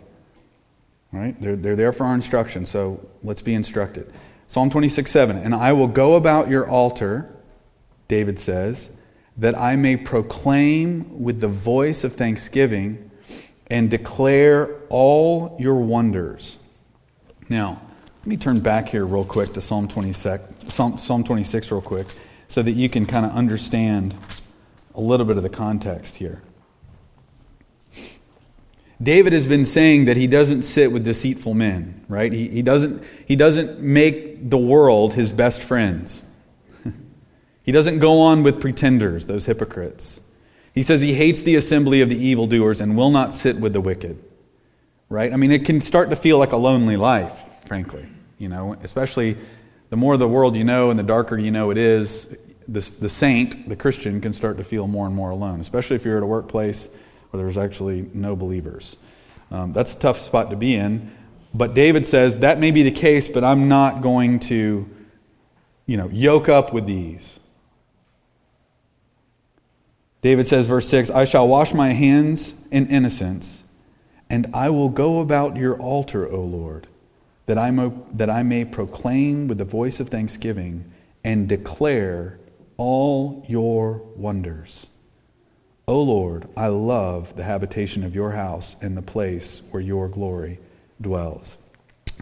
[1.12, 1.40] Right?
[1.42, 4.12] They're, they're there for our instruction, so let's be instructed.
[4.48, 5.38] Psalm 26, 7.
[5.38, 7.34] And I will go about your altar,
[8.08, 8.90] David says,
[9.38, 13.12] that I may proclaim with the voice of thanksgiving
[13.68, 16.58] and declare all your wonders.
[17.50, 17.82] Now,
[18.20, 22.08] let me turn back here real quick to Psalm 26, Psalm, Psalm 26 real quick,
[22.48, 24.16] so that you can kind of understand
[24.96, 26.42] a little bit of the context here.
[29.02, 32.34] David has been saying that he doesn't sit with deceitful men, right?
[32.34, 36.26] He, he, doesn't, he doesn't make the world his best friends.
[37.64, 40.22] he doesn't go on with pretenders, those hypocrites.
[40.74, 43.82] He says he hates the assembly of the evildoers and will not sit with the
[43.82, 44.24] wicked,
[45.10, 45.32] right?
[45.32, 48.06] I mean, it can start to feel like a lonely life, frankly,
[48.40, 49.38] you know, especially
[49.90, 52.36] the more the world you know and the darker you know it is,
[52.68, 56.04] the, the saint, the Christian, can start to feel more and more alone, especially if
[56.04, 56.90] you're at a workplace
[57.30, 58.98] where there's actually no believers.
[59.52, 61.12] Um, that's a tough spot to be in.
[61.54, 64.88] But David says that may be the case, but I'm not going to,
[65.86, 67.40] you know, yoke up with these.
[70.22, 73.64] David says, verse 6 I shall wash my hands in innocence,
[74.30, 76.88] and I will go about your altar, O Lord,
[77.46, 80.92] that I, may, that I may proclaim with the voice of thanksgiving
[81.24, 82.40] and declare
[82.78, 84.88] all your wonders.
[85.90, 90.60] O Lord, I love the habitation of your house and the place where your glory
[91.00, 91.58] dwells.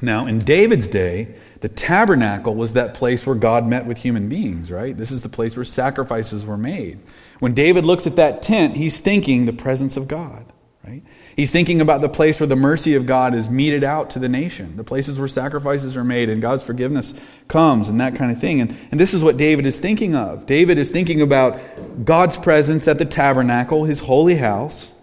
[0.04, 4.71] Now, in David's day, the tabernacle was that place where God met with human beings,
[4.71, 4.95] right?
[4.95, 7.01] This is the place where sacrifices were made.
[7.39, 10.45] When David looks at that tent, he's thinking the presence of God,
[10.86, 11.01] right?
[11.35, 14.29] He's thinking about the place where the mercy of God is meted out to the
[14.29, 17.13] nation, the places where sacrifices are made and God's forgiveness
[17.49, 18.61] comes and that kind of thing.
[18.61, 20.45] And, and this is what David is thinking of.
[20.45, 21.59] David is thinking about
[22.05, 24.93] God's presence at the tabernacle, his holy house.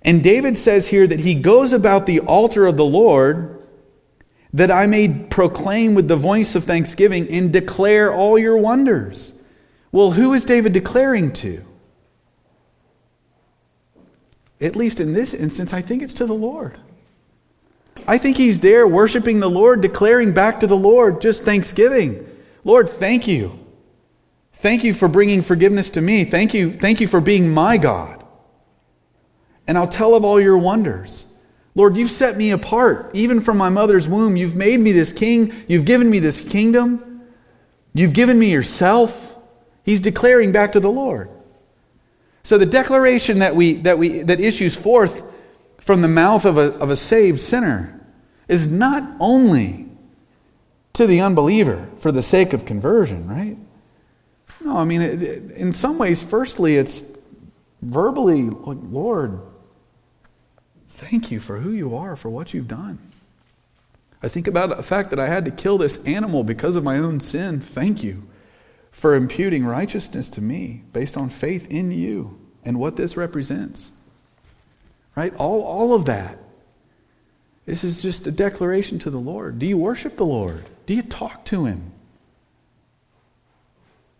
[0.00, 3.54] And David says here that he goes about the altar of the Lord
[4.54, 9.32] that I may proclaim with the voice of thanksgiving and declare all your wonders.
[9.92, 11.64] Well, who is David declaring to?
[14.60, 16.78] At least in this instance, I think it's to the Lord.
[18.06, 22.26] I think he's there worshiping the Lord, declaring back to the Lord just thanksgiving.
[22.64, 23.58] Lord, thank you.
[24.54, 26.24] Thank you for bringing forgiveness to me.
[26.24, 28.24] Thank you, thank you for being my God.
[29.66, 31.26] And I'll tell of all your wonders.
[31.74, 34.36] Lord, you've set me apart, even from my mother's womb.
[34.36, 35.52] You've made me this king.
[35.68, 37.22] You've given me this kingdom.
[37.94, 39.36] You've given me yourself.
[39.84, 41.30] He's declaring back to the Lord.
[42.48, 45.22] So the declaration that, we, that, we, that issues forth
[45.76, 48.00] from the mouth of a, of a saved sinner
[48.48, 49.84] is not only
[50.94, 53.58] to the unbeliever for the sake of conversion, right?
[54.62, 57.04] No, I mean, it, it, in some ways, firstly, it's
[57.82, 59.40] verbally, Lord,
[60.88, 62.98] Thank you for who you are, for what you've done.
[64.22, 66.96] I think about the fact that I had to kill this animal because of my
[66.96, 67.60] own sin.
[67.60, 68.27] Thank you
[68.98, 73.92] for imputing righteousness to me based on faith in you and what this represents.
[75.14, 75.32] Right?
[75.36, 76.36] All, all of that.
[77.64, 79.60] This is just a declaration to the Lord.
[79.60, 80.64] Do you worship the Lord?
[80.86, 81.92] Do you talk to Him?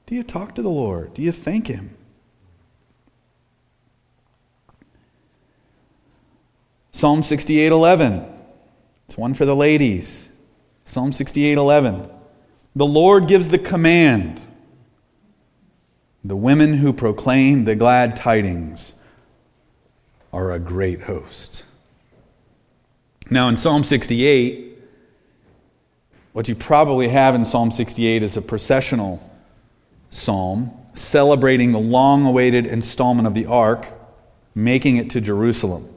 [0.07, 1.13] Do you talk to the Lord?
[1.13, 1.97] Do you thank Him?
[6.93, 8.33] Psalm 68:11.
[9.09, 10.29] It's one for the ladies.
[10.85, 12.15] Psalm 68:11.
[12.77, 14.41] The Lord gives the command.
[16.25, 18.95] The women who proclaim the glad tidings
[20.33, 21.65] are a great host.
[23.31, 24.79] Now in Psalm 68,
[26.33, 29.23] what you probably have in Psalm 68 is a processional
[30.11, 33.87] psalm celebrating the long awaited installment of the ark,
[34.55, 35.89] making it to Jerusalem.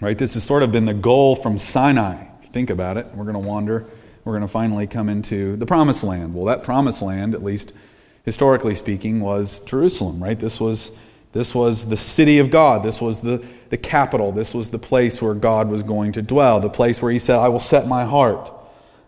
[0.00, 0.16] Right?
[0.16, 2.26] This has sort of been the goal from Sinai.
[2.52, 3.86] Think about it, we're going to wander.
[4.24, 6.34] We're going to finally come into the promised land.
[6.34, 7.72] Well, that promised land, at least
[8.26, 10.38] historically speaking, was Jerusalem, right?
[10.38, 10.90] This was,
[11.32, 12.82] this was the city of God.
[12.82, 14.32] This was the, the capital.
[14.32, 17.38] This was the place where God was going to dwell, the place where He said,
[17.38, 18.52] I will set my heart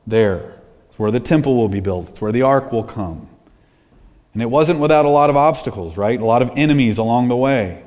[0.07, 0.55] there.
[0.89, 3.29] It's where the temple will be built, it's where the ark will come.
[4.33, 6.19] And it wasn't without a lot of obstacles, right?
[6.19, 7.83] A lot of enemies along the way.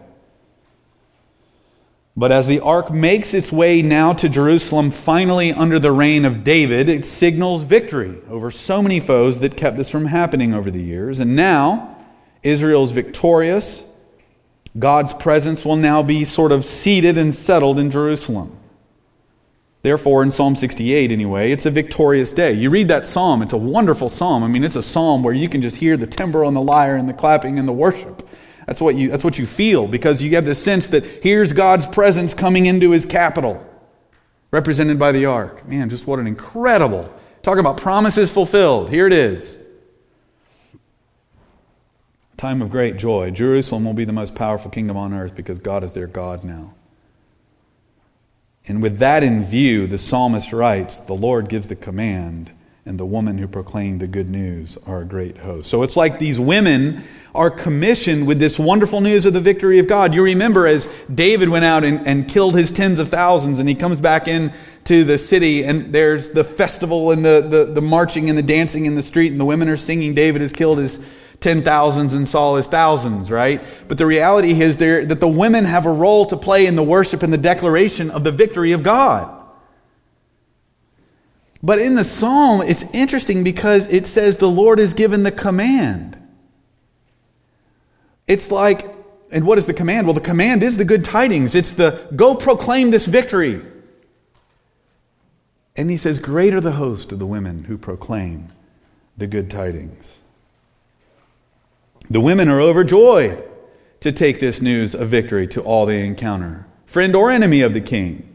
[2.15, 6.43] But as the ark makes its way now to Jerusalem, finally under the reign of
[6.43, 10.81] David, it signals victory over so many foes that kept this from happening over the
[10.81, 11.19] years.
[11.19, 11.97] And now,
[12.43, 13.87] Israel's victorious.
[14.77, 18.57] God's presence will now be sort of seated and settled in Jerusalem.
[19.83, 22.53] Therefore, in Psalm 68, anyway, it's a victorious day.
[22.53, 24.43] You read that psalm, it's a wonderful psalm.
[24.43, 26.95] I mean, it's a psalm where you can just hear the timbrel and the lyre
[26.95, 28.27] and the clapping and the worship.
[28.67, 31.87] That's what you, that's what you feel because you have this sense that here's God's
[31.87, 33.65] presence coming into his capital,
[34.51, 35.67] represented by the ark.
[35.67, 37.11] Man, just what an incredible.
[37.41, 38.89] Talking about promises fulfilled.
[38.89, 39.57] Here it is.
[42.37, 43.31] Time of great joy.
[43.31, 46.73] Jerusalem will be the most powerful kingdom on earth because God is their God now.
[48.67, 52.51] And with that in view, the psalmist writes, The Lord gives the command,
[52.85, 55.69] and the woman who proclaimed the good news are a great host.
[55.69, 59.87] So it's like these women are commissioned with this wonderful news of the victory of
[59.87, 60.13] God.
[60.13, 63.75] You remember as David went out and, and killed his tens of thousands, and he
[63.75, 64.51] comes back in
[64.85, 68.85] to the city, and there's the festival and the, the, the marching and the dancing
[68.85, 70.99] in the street, and the women are singing, David has killed his
[71.39, 73.61] ten thousands and Saul his thousands, right?
[73.87, 76.83] But the reality is there that the women have a role to play in the
[76.83, 79.40] worship and the declaration of the victory of God.
[81.63, 86.17] But in the psalm, it's interesting because it says the Lord has given the command.
[88.27, 88.87] It's like,
[89.29, 90.07] and what is the command?
[90.07, 91.53] Well, the command is the good tidings.
[91.53, 93.61] It's the go proclaim this victory.
[95.75, 98.49] And he says, Great are the host of the women who proclaim
[99.17, 100.19] the good tidings.
[102.09, 103.43] The women are overjoyed
[104.01, 107.81] to take this news of victory to all they encounter, friend or enemy of the
[107.81, 108.30] king.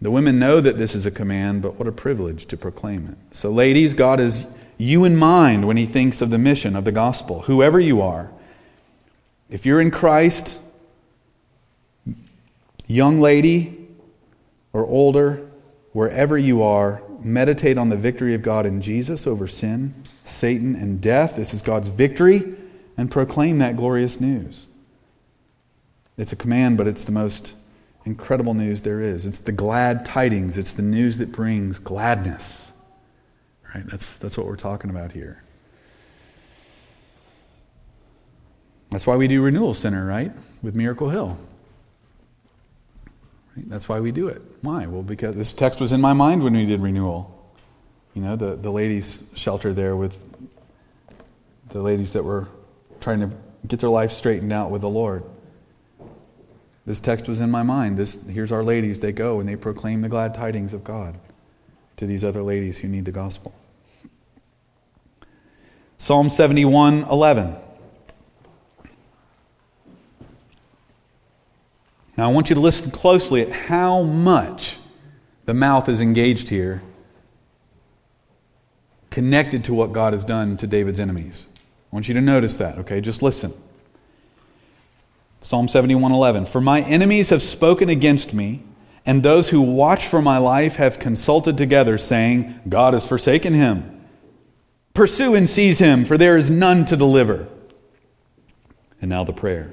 [0.00, 3.36] The women know that this is a command, but what a privilege to proclaim it.
[3.36, 4.46] So, ladies, God is
[4.78, 8.30] you in mind when he thinks of the mission of the gospel, whoever you are.
[9.48, 10.60] If you're in Christ,
[12.86, 13.88] young lady
[14.72, 15.46] or older,
[15.92, 19.94] wherever you are, meditate on the victory of God in Jesus over sin,
[20.24, 21.36] Satan, and death.
[21.36, 22.54] This is God's victory,
[22.98, 24.66] and proclaim that glorious news.
[26.18, 27.55] It's a command, but it's the most
[28.06, 29.26] incredible news there is.
[29.26, 32.72] It's the glad tidings, it's the news that brings gladness.
[33.74, 33.86] Right?
[33.86, 35.42] That's, that's what we're talking about here.
[38.90, 40.32] That's why we do Renewal Center, right?
[40.62, 41.36] With Miracle Hill.
[43.56, 43.68] Right?
[43.68, 44.40] That's why we do it.
[44.62, 44.86] Why?
[44.86, 47.32] Well, because this text was in my mind when we did renewal.
[48.14, 50.24] You know, the, the ladies' shelter there with
[51.70, 52.48] the ladies that were
[53.00, 53.36] trying to
[53.66, 55.24] get their life straightened out with the Lord.
[56.86, 57.98] This text was in my mind.
[57.98, 59.00] This, here's our ladies.
[59.00, 61.18] They go and they proclaim the glad tidings of God
[61.96, 63.52] to these other ladies who need the gospel.
[65.98, 67.56] Psalm 71 11.
[72.16, 74.78] Now, I want you to listen closely at how much
[75.44, 76.82] the mouth is engaged here,
[79.10, 81.46] connected to what God has done to David's enemies.
[81.92, 83.02] I want you to notice that, okay?
[83.02, 83.52] Just listen.
[85.40, 88.62] Psalm 71:11 For my enemies have spoken against me,
[89.06, 94.04] and those who watch for my life have consulted together saying, God has forsaken him.
[94.94, 97.46] Pursue and seize him, for there is none to deliver.
[99.00, 99.72] And now the prayer.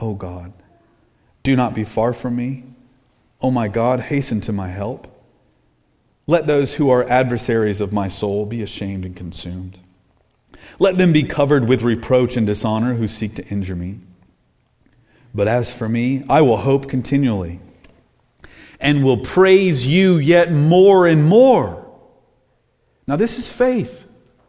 [0.00, 0.52] Oh God,
[1.44, 2.64] do not be far from me.
[3.40, 5.08] Oh my God, hasten to my help.
[6.26, 9.78] Let those who are adversaries of my soul be ashamed and consumed.
[10.78, 13.98] Let them be covered with reproach and dishonor who seek to injure me.
[15.34, 17.60] But as for me, I will hope continually
[18.80, 21.86] and will praise you yet more and more.
[23.06, 24.06] Now, this is faith,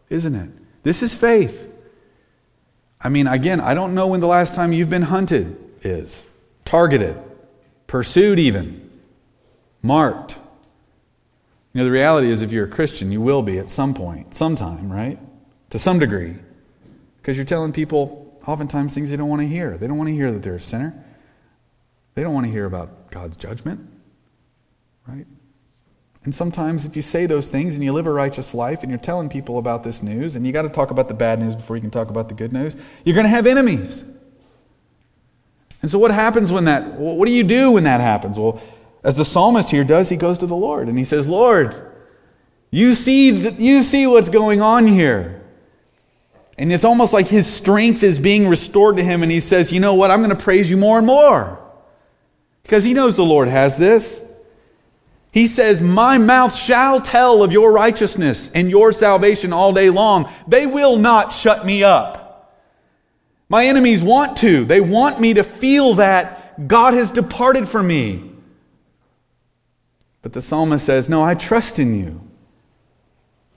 [0.10, 0.50] isn't it?
[0.84, 1.70] This is faith.
[3.00, 6.26] I mean, again, I don't know when the last time you've been hunted is
[6.66, 7.18] targeted,
[7.88, 8.90] pursued, even,
[9.82, 10.38] marked.
[11.74, 14.34] You know, the reality is, if you're a Christian, you will be at some point,
[14.34, 15.20] sometime, right?
[15.72, 16.36] To some degree.
[17.18, 19.78] Because you're telling people oftentimes things they don't want to hear.
[19.78, 20.94] They don't want to hear that they're a sinner,
[22.16, 23.90] they don't want to hear about God's judgment,
[25.08, 25.26] right?
[26.26, 29.00] And sometimes, if you say those things and you live a righteous life and you're
[29.00, 31.76] telling people about this news, and you got to talk about the bad news before
[31.76, 34.06] you can talk about the good news, you're going to have enemies.
[35.82, 38.40] And so, what happens when that, what do you do when that happens?
[38.40, 38.62] Well,
[39.04, 41.92] as the psalmist here does, he goes to the Lord and he says, Lord,
[42.72, 45.43] you see, the, you see what's going on here.
[46.58, 49.80] And it's almost like his strength is being restored to him, and he says, You
[49.80, 50.12] know what?
[50.12, 51.60] I'm going to praise you more and more.
[52.62, 54.22] Because he knows the Lord has this.
[55.32, 60.32] He says, My mouth shall tell of your righteousness and your salvation all day long.
[60.48, 62.54] They will not shut me up.
[63.50, 64.64] My enemies want to.
[64.64, 68.32] They want me to feel that God has departed from me.
[70.22, 72.22] But the psalmist says, No, I trust in you.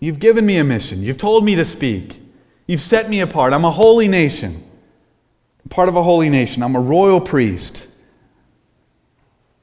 [0.01, 1.03] You've given me a mission.
[1.03, 2.21] You've told me to speak.
[2.67, 3.53] You've set me apart.
[3.53, 4.63] I'm a holy nation.
[5.69, 6.63] Part of a holy nation.
[6.63, 7.89] I'm a royal priest.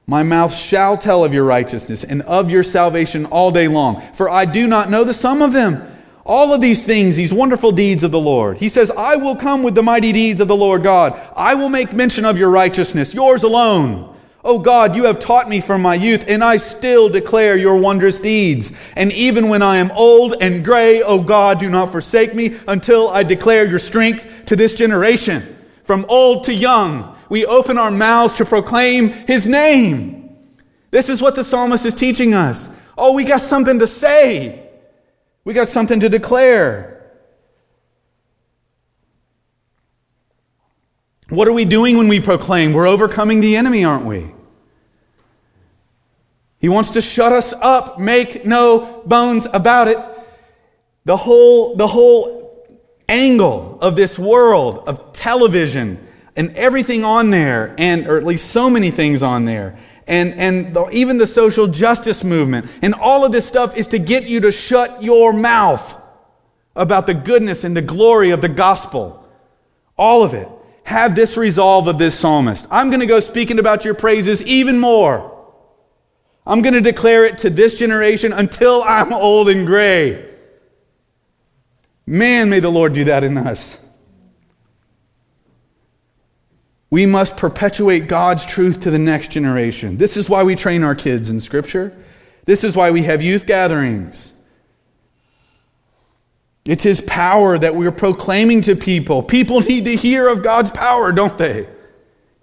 [0.06, 4.30] My mouth shall tell of your righteousness and of your salvation all day long, for
[4.30, 5.90] I do not know the sum of them.
[6.26, 8.58] All of these things, these wonderful deeds of the Lord.
[8.58, 11.20] He says, I will come with the mighty deeds of the Lord God.
[11.36, 14.13] I will make mention of your righteousness, yours alone.
[14.46, 18.20] O God, you have taught me from my youth, and I still declare your wondrous
[18.20, 18.74] deeds.
[18.96, 23.08] And even when I am old and gray, O God, do not forsake me until
[23.10, 25.58] I declare your strength to this generation.
[25.86, 30.36] From old to young, we open our mouths to proclaim his name.
[30.92, 32.68] This is what the psalmist is teaching us.
[32.98, 34.70] Oh, we got something to say.
[35.46, 36.93] We got something to declare.
[41.34, 42.74] What are we doing when we proclaim?
[42.74, 44.32] We're overcoming the enemy, aren't we?
[46.60, 49.98] He wants to shut us up, make no bones about it.
[51.06, 52.68] The whole, the whole
[53.10, 56.06] angle of this world of television
[56.36, 59.78] and everything on there, and or at least so many things on there,
[60.08, 63.98] and, and the, even the social justice movement, and all of this stuff is to
[64.00, 66.00] get you to shut your mouth
[66.76, 69.28] about the goodness and the glory of the gospel.
[69.98, 70.48] All of it.
[70.84, 72.68] Have this resolve of this psalmist.
[72.70, 75.32] I'm going to go speaking about your praises even more.
[76.46, 80.30] I'm going to declare it to this generation until I'm old and gray.
[82.06, 83.78] Man, may the Lord do that in us.
[86.90, 89.98] We must perpetuate God's truth to the next generation.
[89.98, 91.98] This is why we train our kids in Scripture.
[92.46, 94.33] This is why we have youth gatherings.
[96.66, 99.22] It's His power that we're proclaiming to people.
[99.22, 101.68] People need to hear of God's power, don't they?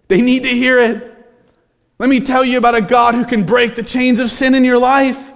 [0.08, 1.06] They need to hear it.
[1.98, 4.64] Let me tell you about a God who can break the chains of sin in
[4.64, 5.30] your life.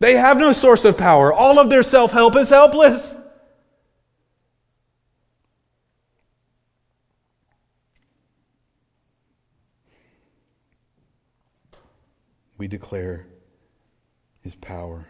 [0.00, 1.32] They have no source of power.
[1.32, 3.14] All of their self help is helpless.
[12.58, 13.26] We declare
[14.40, 15.06] his power,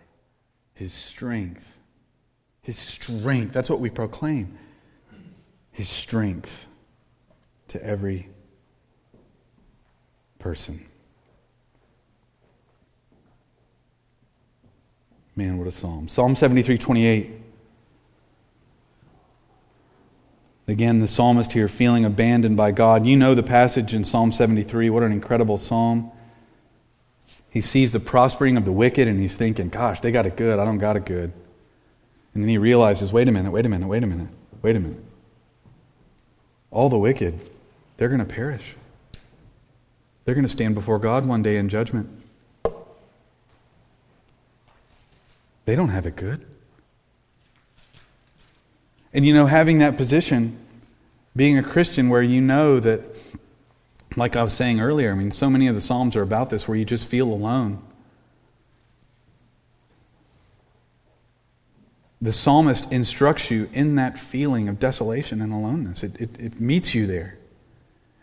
[0.74, 1.80] his strength.
[2.62, 3.52] His strength.
[3.52, 4.58] That's what we proclaim.
[5.70, 6.66] His strength
[7.68, 8.28] to every
[10.38, 10.86] person.
[15.34, 16.08] Man, what a psalm.
[16.08, 17.30] Psalm 73 28.
[20.68, 23.04] Again, the psalmist here feeling abandoned by God.
[23.04, 24.90] You know the passage in Psalm 73.
[24.90, 26.12] What an incredible psalm.
[27.52, 30.58] He sees the prospering of the wicked and he's thinking, gosh, they got it good.
[30.58, 31.32] I don't got it good.
[32.32, 34.30] And then he realizes, wait a minute, wait a minute, wait a minute,
[34.62, 35.04] wait a minute.
[36.70, 37.38] All the wicked,
[37.98, 38.74] they're going to perish.
[40.24, 42.08] They're going to stand before God one day in judgment.
[45.66, 46.46] They don't have it good.
[49.12, 50.56] And you know, having that position,
[51.36, 53.02] being a Christian where you know that,
[54.16, 56.66] like I was saying earlier, I mean, so many of the Psalms are about this
[56.66, 57.82] where you just feel alone.
[62.20, 66.04] The psalmist instructs you in that feeling of desolation and aloneness.
[66.04, 67.36] It, it, it meets you there.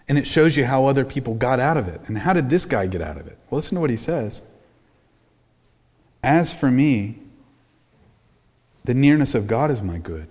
[0.07, 2.01] And it shows you how other people got out of it.
[2.07, 3.37] And how did this guy get out of it?
[3.49, 4.41] Well, listen to what he says.
[6.23, 7.19] As for me,
[8.85, 10.27] the nearness of God is my good.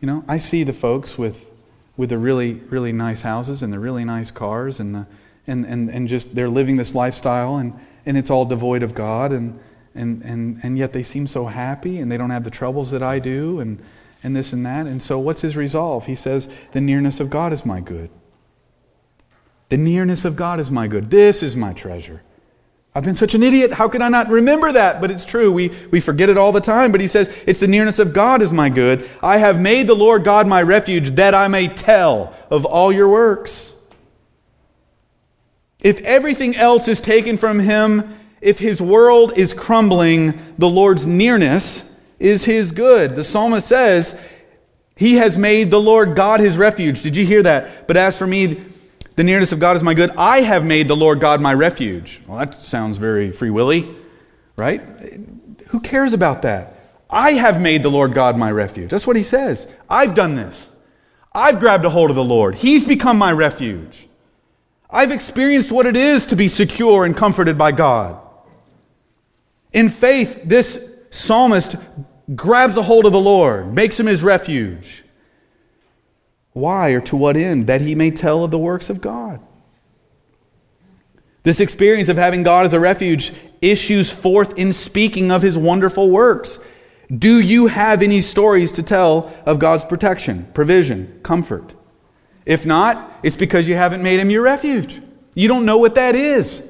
[0.00, 1.50] You know, I see the folks with,
[1.96, 5.06] with the really, really nice houses and the really nice cars and, the,
[5.46, 7.74] and, and, and just they're living this lifestyle and,
[8.06, 9.60] and it's all devoid of God and,
[9.94, 13.02] and, and, and yet they seem so happy and they don't have the troubles that
[13.02, 13.82] I do and,
[14.22, 14.86] and this and that.
[14.86, 16.06] And so what's his resolve?
[16.06, 18.10] He says, The nearness of God is my good.
[19.68, 21.10] The nearness of God is my good.
[21.10, 22.22] This is my treasure.
[22.94, 23.72] I've been such an idiot.
[23.72, 25.00] How could I not remember that?
[25.00, 25.50] But it's true.
[25.50, 26.92] We, we forget it all the time.
[26.92, 29.08] But he says, It's the nearness of God is my good.
[29.22, 33.08] I have made the Lord God my refuge that I may tell of all your
[33.08, 33.74] works.
[35.80, 41.90] If everything else is taken from him, if his world is crumbling, the Lord's nearness
[42.18, 43.16] is his good.
[43.16, 44.20] The psalmist says,
[44.96, 47.02] He has made the Lord God his refuge.
[47.02, 47.88] Did you hear that?
[47.88, 48.62] But as for me,
[49.16, 50.10] the nearness of God is my good.
[50.16, 52.22] I have made the Lord God my refuge.
[52.26, 53.94] Well, that sounds very free willy,
[54.56, 54.80] right?
[55.68, 56.76] Who cares about that?
[57.10, 58.90] I have made the Lord God my refuge.
[58.90, 59.66] That's what he says.
[59.88, 60.72] I've done this.
[61.34, 62.54] I've grabbed a hold of the Lord.
[62.54, 64.08] He's become my refuge.
[64.90, 68.20] I've experienced what it is to be secure and comforted by God.
[69.72, 71.76] In faith, this psalmist
[72.34, 75.01] grabs a hold of the Lord, makes him his refuge.
[76.52, 77.66] Why or to what end?
[77.66, 79.40] That he may tell of the works of God.
[81.42, 86.10] This experience of having God as a refuge issues forth in speaking of his wonderful
[86.10, 86.58] works.
[87.16, 91.74] Do you have any stories to tell of God's protection, provision, comfort?
[92.46, 95.00] If not, it's because you haven't made him your refuge.
[95.34, 96.68] You don't know what that is.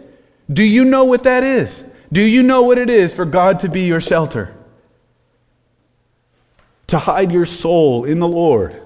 [0.51, 1.85] Do you know what that is?
[2.13, 4.55] Do you know what it is for God to be your shelter?
[6.89, 8.82] To hide your soul in the Lord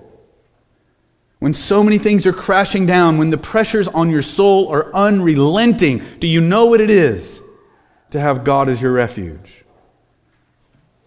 [1.38, 6.02] when so many things are crashing down, when the pressures on your soul are unrelenting,
[6.18, 7.42] do you know what it is
[8.10, 9.64] to have God as your refuge?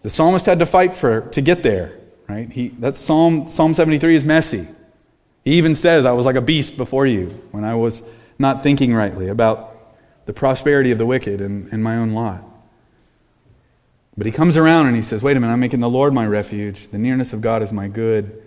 [0.02, 2.50] The psalmist had to fight for to get there, right?
[2.50, 4.66] He, that Psalm, Psalm 73 is messy.
[5.44, 8.02] He even says, I was like a beast before you when I was
[8.38, 9.76] not thinking rightly about
[10.26, 12.44] the prosperity of the wicked and, and my own lot.
[14.16, 16.26] But he comes around and he says, Wait a minute, I'm making the Lord my
[16.26, 16.88] refuge.
[16.88, 18.42] The nearness of God is my good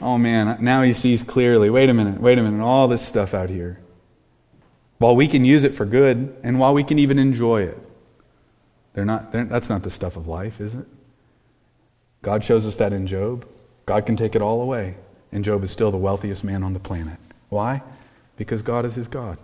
[0.00, 1.70] oh man, now he sees clearly.
[1.70, 3.80] Wait a minute, wait a minute, all this stuff out here.
[4.98, 7.78] While we can use it for good, and while we can even enjoy it,
[8.92, 10.86] they're not, they're, that's not the stuff of life, is it?
[12.22, 13.46] God shows us that in Job.
[13.86, 14.96] God can take it all away,
[15.32, 17.18] and Job is still the wealthiest man on the planet.
[17.48, 17.82] Why?
[18.36, 19.38] Because God is his God.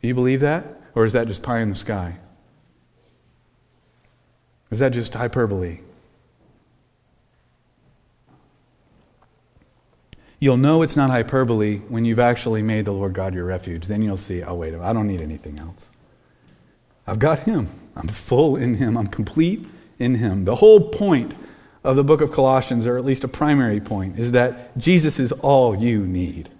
[0.00, 0.80] Do you believe that?
[0.94, 2.16] Or is that just pie in the sky?
[4.70, 5.80] Is that just hyperbole?
[10.40, 13.86] You'll know it's not hyperbole when you've actually made the Lord God your refuge.
[13.86, 15.90] Then you'll see, oh, wait, I don't need anything else.
[17.06, 17.68] I've got Him.
[17.96, 18.96] I'm full in Him.
[18.96, 19.66] I'm complete
[19.98, 20.44] in Him.
[20.44, 21.34] The whole point
[21.82, 25.32] of the book of Colossians, or at least a primary point, is that Jesus is
[25.32, 26.50] all you need.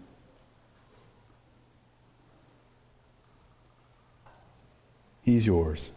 [5.22, 5.92] He's yours.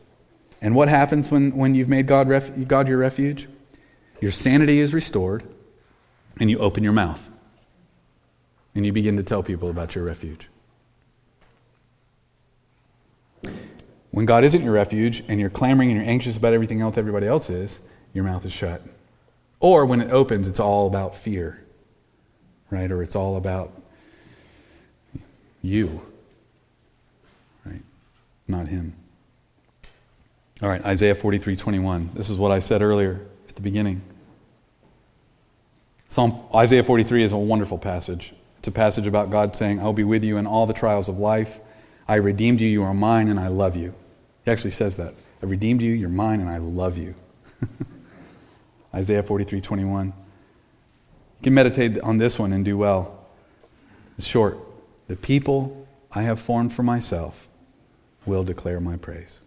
[0.62, 3.48] And what happens when, when you've made God, ref, God your refuge?
[4.20, 5.44] Your sanity is restored,
[6.40, 7.31] and you open your mouth.
[8.74, 10.48] And you begin to tell people about your refuge.
[14.12, 17.28] When God isn't your refuge and you're clamoring and you're anxious about everything else everybody
[17.28, 17.80] else is,
[18.14, 18.82] your mouth is shut.
[19.60, 21.64] Or when it opens, it's all about fear,
[22.70, 22.92] right?
[22.92, 23.72] Or it's all about
[25.62, 26.02] you,
[27.66, 27.82] right?
[28.48, 28.96] Not Him.
[30.62, 32.12] All right, Isaiah 43 21.
[32.14, 34.02] This is what I said earlier at the beginning.
[36.10, 38.34] Psalm, Isaiah 43 is a wonderful passage.
[38.68, 41.60] A passage about God saying, I'll be with you in all the trials of life.
[42.08, 43.94] I redeemed you, you are mine, and I love you.
[44.46, 45.16] He actually says that.
[45.42, 47.16] I redeemed you, you're mine, and I love you.
[48.94, 50.08] Isaiah 43 21.
[50.08, 50.14] You
[51.42, 53.26] can meditate on this one and do well.
[54.18, 54.60] It's short.
[55.08, 57.48] The people I have formed for myself
[58.26, 59.40] will declare my praise.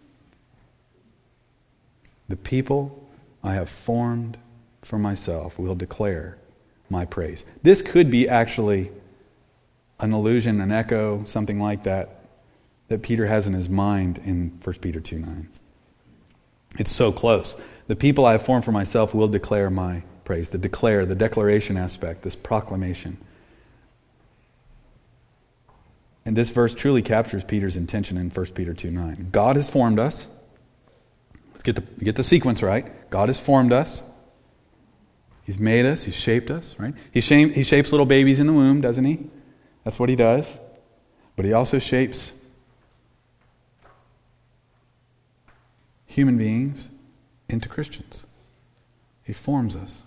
[2.27, 3.07] The people
[3.43, 4.37] I have formed
[4.81, 6.37] for myself will declare
[6.89, 7.45] my praise.
[7.63, 8.91] This could be actually
[9.99, 12.25] an allusion, an echo, something like that,
[12.87, 15.49] that Peter has in his mind in 1 Peter 2 9.
[16.77, 17.55] It's so close.
[17.87, 20.49] The people I have formed for myself will declare my praise.
[20.49, 23.17] The declare, the declaration aspect, this proclamation.
[26.25, 29.29] And this verse truly captures Peter's intention in 1 Peter 2 9.
[29.31, 30.27] God has formed us.
[31.51, 33.09] Let's get the, get the sequence right.
[33.09, 34.01] God has formed us.
[35.43, 36.03] He's made us.
[36.03, 36.95] He's shaped us, right?
[37.11, 39.29] He, shape, he shapes little babies in the womb, doesn't he?
[39.85, 40.59] That's what he does.
[41.37, 42.33] But he also shapes
[46.05, 46.89] human beings
[47.47, 48.25] into Christians.
[49.23, 50.03] He forms us.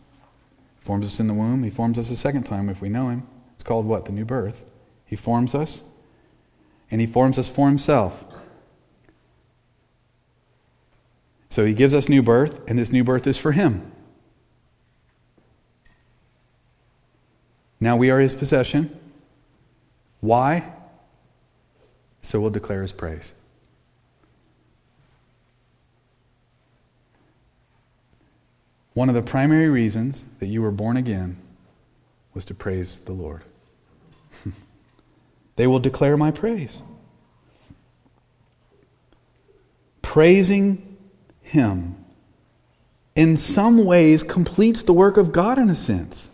[0.78, 1.62] He forms us in the womb.
[1.62, 3.26] He forms us a second time if we know him.
[3.54, 4.04] It's called what?
[4.04, 4.64] The new birth.
[5.04, 5.82] He forms us,
[6.90, 8.24] and he forms us for himself.
[11.50, 13.90] So he gives us new birth, and this new birth is for him.
[17.80, 18.98] Now we are his possession.
[20.20, 20.72] Why?
[22.22, 23.32] So we'll declare his praise.
[28.94, 31.36] One of the primary reasons that you were born again
[32.34, 33.44] was to praise the Lord.
[35.56, 36.82] they will declare my praise.
[40.02, 40.96] Praising
[41.42, 42.04] Him
[43.14, 46.30] in some ways completes the work of God in a sense.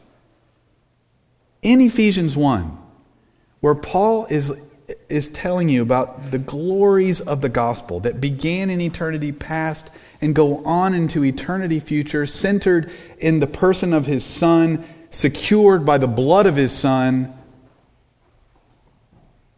[1.61, 2.79] In Ephesians 1,
[3.65, 4.53] where Paul is,
[5.09, 9.89] is telling you about the glories of the gospel that began in eternity past
[10.21, 15.97] and go on into eternity future, centered in the person of his Son, secured by
[15.97, 17.33] the blood of his Son.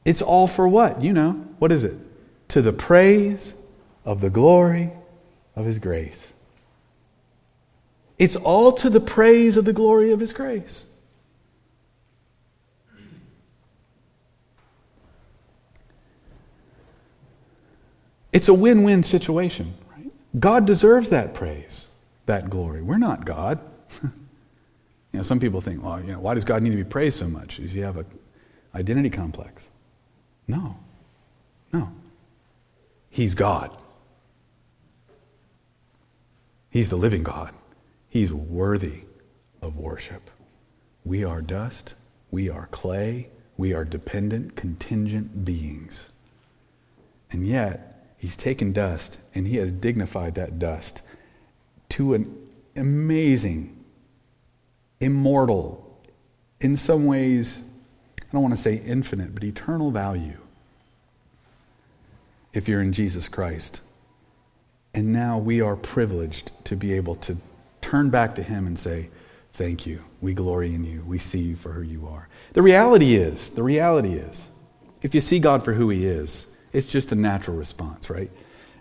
[0.05, 1.03] It's all for what?
[1.03, 1.33] You know.
[1.59, 1.97] What is it?
[2.51, 3.55] To the praise
[4.05, 4.93] of the glory
[5.57, 6.33] of his grace.
[8.21, 10.87] It's all to the praise of the glory of his grace.
[18.37, 19.73] It's a win win situation.
[19.97, 20.13] Right?
[20.39, 21.89] God deserves that praise,
[22.27, 22.83] that glory.
[22.83, 23.59] We're not God.
[24.03, 24.11] you
[25.15, 27.29] know, some people think, well, you know, why does God need to be praised so
[27.29, 27.57] much?
[27.57, 28.05] Does he have an
[28.75, 29.71] identity complex?
[30.47, 30.77] No.
[31.73, 31.91] No.
[33.09, 33.75] He's God.
[36.69, 37.55] He's the living God.
[38.11, 39.05] He's worthy
[39.63, 40.31] of worship.
[41.07, 41.95] We are dust.
[42.31, 43.31] We are clay.
[43.57, 46.11] We are dependent, contingent beings.
[47.33, 51.03] And yet, He's taken dust and he has dignified that dust
[51.91, 52.35] to an
[52.75, 53.85] amazing,
[55.01, 55.83] immortal,
[56.61, 57.61] in some ways,
[58.21, 60.39] I don't want to say infinite, but eternal value
[62.53, 63.83] if you're in Jesus Christ.
[64.95, 67.37] And now we are privileged to be able to
[67.83, 69.11] turn back to him and say,
[69.53, 70.03] Thank you.
[70.21, 71.03] We glory in you.
[71.07, 72.29] We see you for who you are.
[72.53, 74.51] The reality is, the reality is,
[75.01, 76.47] if you see God for who he is,
[76.77, 78.31] it's just a natural response, right?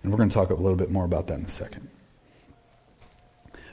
[0.04, 1.88] And we're going to talk a little bit more about that in a second.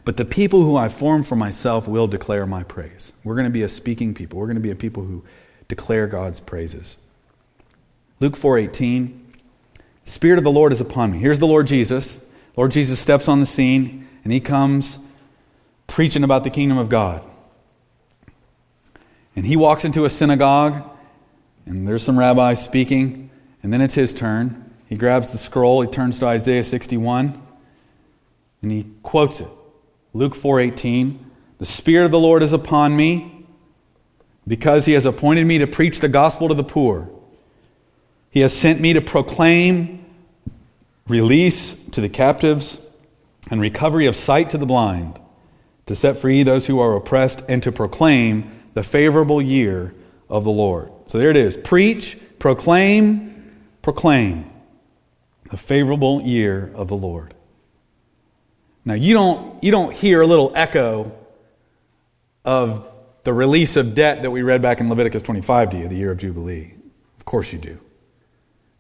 [0.05, 3.13] But the people who I form for myself will declare my praise.
[3.25, 4.39] We're going to be a speaking people.
[4.39, 5.25] We're going to be a people who
[5.67, 6.97] declare God's praises.
[8.21, 9.19] Luke 4:18
[10.05, 11.19] Spirit of the Lord is upon me.
[11.19, 12.25] Here's the Lord Jesus.
[12.57, 14.99] Lord Jesus steps on the scene and he comes
[15.87, 17.27] preaching about the kingdom of God.
[19.35, 20.83] And he walks into a synagogue
[21.67, 23.31] and there's some rabbis speaking
[23.63, 24.71] and then it's his turn.
[24.89, 27.41] He grabs the scroll, he turns to Isaiah 61,
[28.61, 29.49] and he quotes it.
[30.13, 31.19] Luke 4:18,
[31.59, 33.45] "The spirit of the Lord is upon me,
[34.47, 37.09] because he has appointed me to preach the gospel to the poor.
[38.31, 40.05] He has sent me to proclaim
[41.07, 42.81] release to the captives
[43.51, 45.19] and recovery of sight to the blind,
[45.87, 49.95] to set free those who are oppressed, and to proclaim the favorable year
[50.29, 50.91] of the Lord.
[51.07, 51.57] So there it is.
[51.57, 53.32] Preach, proclaim,
[53.83, 54.51] proclaim
[55.51, 57.35] the favorable year of the Lord.
[58.85, 61.13] Now you don't you don't hear a little echo
[62.45, 62.89] of
[63.25, 66.11] the release of debt that we read back in Leviticus 25 to you, the year
[66.11, 66.75] of Jubilee.
[67.19, 67.79] Of course you do.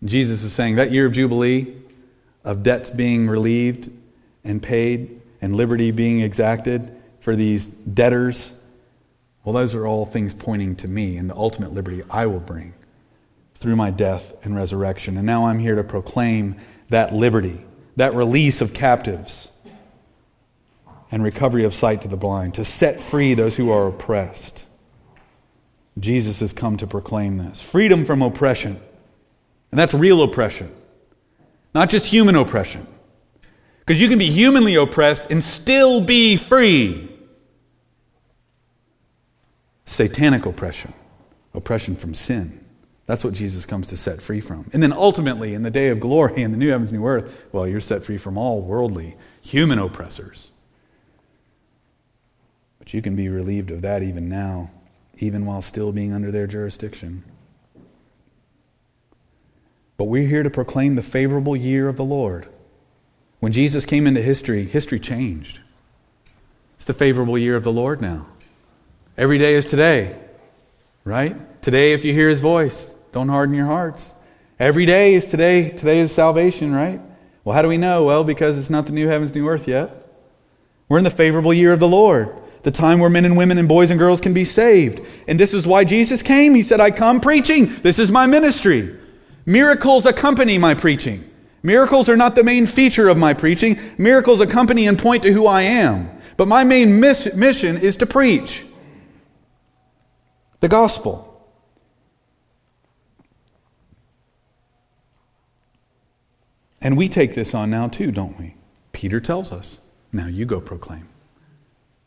[0.05, 1.77] Jesus is saying that year of Jubilee,
[2.43, 3.91] of debts being relieved
[4.43, 8.59] and paid, and liberty being exacted for these debtors,
[9.45, 12.75] well, those are all things pointing to me and the ultimate liberty I will bring
[13.63, 15.17] through my death and resurrection.
[15.17, 16.57] And now I'm here to proclaim
[16.89, 17.65] that liberty,
[17.97, 19.51] that release of captives,
[21.11, 24.67] and recovery of sight to the blind, to set free those who are oppressed.
[25.99, 28.81] Jesus has come to proclaim this freedom from oppression.
[29.71, 30.75] And that's real oppression,
[31.75, 32.87] not just human oppression.
[33.81, 37.11] Because you can be humanly oppressed and still be free.
[39.85, 40.95] Satanic oppression,
[41.53, 42.62] oppression from sin.
[43.13, 44.71] That's what Jesus comes to set free from.
[44.73, 47.69] And then ultimately, in the day of glory, in the new heavens, new earth, well,
[47.69, 50.51] you're set free from all worldly, human oppressors.
[52.79, 54.71] But you can be relieved of that even now,
[55.19, 57.23] even while still being under their jurisdiction.
[59.99, 62.49] But we're here to proclaim the favorable year of the Lord.
[63.41, 65.61] When Jesus came into history, history changed.
[66.77, 68.29] It's the favorable year of the Lord now.
[69.19, 70.19] Every day is today,
[71.05, 71.61] right?
[71.61, 74.13] Today, if you hear his voice, don't harden your hearts.
[74.59, 75.71] Every day is today.
[75.71, 77.01] Today is salvation, right?
[77.45, 78.05] Well, how do we know?
[78.05, 80.09] Well, because it's not the new heavens, new earth yet.
[80.89, 83.69] We're in the favorable year of the Lord, the time where men and women and
[83.69, 85.01] boys and girls can be saved.
[85.27, 86.55] And this is why Jesus came.
[86.55, 87.75] He said, I come preaching.
[87.83, 88.97] This is my ministry.
[89.45, 91.29] Miracles accompany my preaching.
[91.63, 93.79] Miracles are not the main feature of my preaching.
[93.99, 96.11] Miracles accompany and point to who I am.
[96.37, 98.65] But my main miss- mission is to preach
[100.61, 101.32] the gospel.
[106.83, 108.57] And we take this on now too, don't we?
[108.93, 109.79] Peter tells us,
[110.13, 111.09] now you go proclaim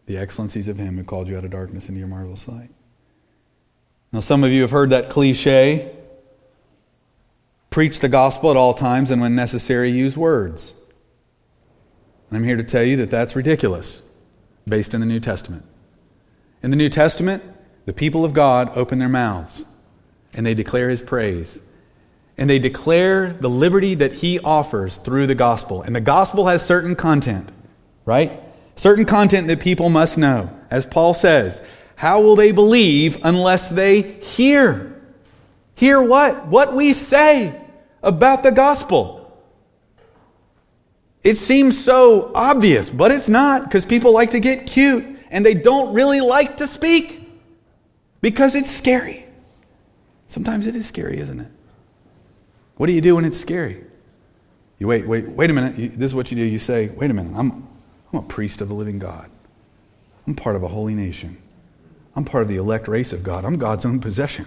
[0.05, 2.69] the excellencies of him who called you out of darkness into your marvelous light.
[4.11, 5.95] Now, some of you have heard that cliche
[7.69, 10.73] preach the gospel at all times and when necessary, use words.
[12.29, 14.03] And I'm here to tell you that that's ridiculous
[14.67, 15.65] based in the New Testament.
[16.63, 17.43] In the New Testament,
[17.85, 19.65] the people of God open their mouths
[20.33, 21.59] and they declare his praise
[22.37, 25.81] and they declare the liberty that he offers through the gospel.
[25.81, 27.49] And the gospel has certain content,
[28.03, 28.41] right?
[28.75, 30.49] Certain content that people must know.
[30.69, 31.61] As Paul says,
[31.95, 35.01] how will they believe unless they hear?
[35.75, 36.47] Hear what?
[36.47, 37.61] What we say
[38.03, 39.21] about the gospel.
[41.23, 45.53] It seems so obvious, but it's not because people like to get cute and they
[45.53, 47.29] don't really like to speak
[48.21, 49.25] because it's scary.
[50.27, 51.51] Sometimes it is scary, isn't it?
[52.77, 53.83] What do you do when it's scary?
[54.79, 55.77] You wait, wait, wait a minute.
[55.77, 56.43] You, this is what you do.
[56.43, 57.67] You say, wait a minute, I'm,
[58.11, 59.29] I'm a priest of the living God.
[60.27, 61.37] I'm part of a holy nation.
[62.15, 63.45] I'm part of the elect race of God.
[63.45, 64.45] I'm God's own possession.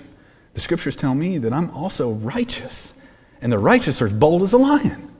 [0.54, 2.94] The scriptures tell me that I'm also righteous,
[3.40, 5.14] and the righteous are as bold as a lion.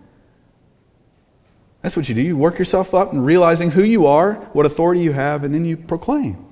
[1.83, 2.23] That's what you do.
[2.23, 5.65] You work yourself up and realizing who you are, what authority you have, and then
[5.65, 6.45] you proclaim.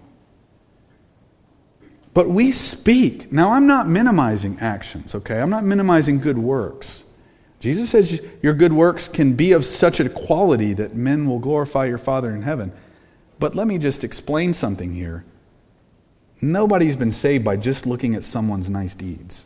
[2.16, 3.30] But we speak.
[3.30, 5.38] Now, I'm not minimizing actions, okay?
[5.38, 7.04] I'm not minimizing good works.
[7.60, 11.84] Jesus says your good works can be of such a quality that men will glorify
[11.84, 12.72] your Father in heaven.
[13.38, 15.26] But let me just explain something here.
[16.40, 19.44] Nobody's been saved by just looking at someone's nice deeds.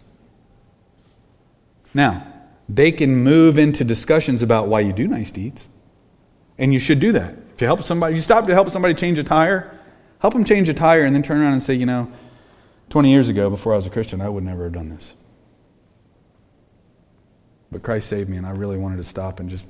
[1.93, 2.25] Now,
[2.69, 5.69] they can move into discussions about why you do nice deeds.
[6.57, 7.35] And you should do that.
[7.53, 9.77] If you help somebody, you stop to help somebody change a tire,
[10.21, 12.09] help them change a tire and then turn around and say, you know,
[12.91, 15.15] 20 years ago, before I was a Christian, I would never have done this.
[17.73, 19.65] But Christ saved me, and I really wanted to stop and just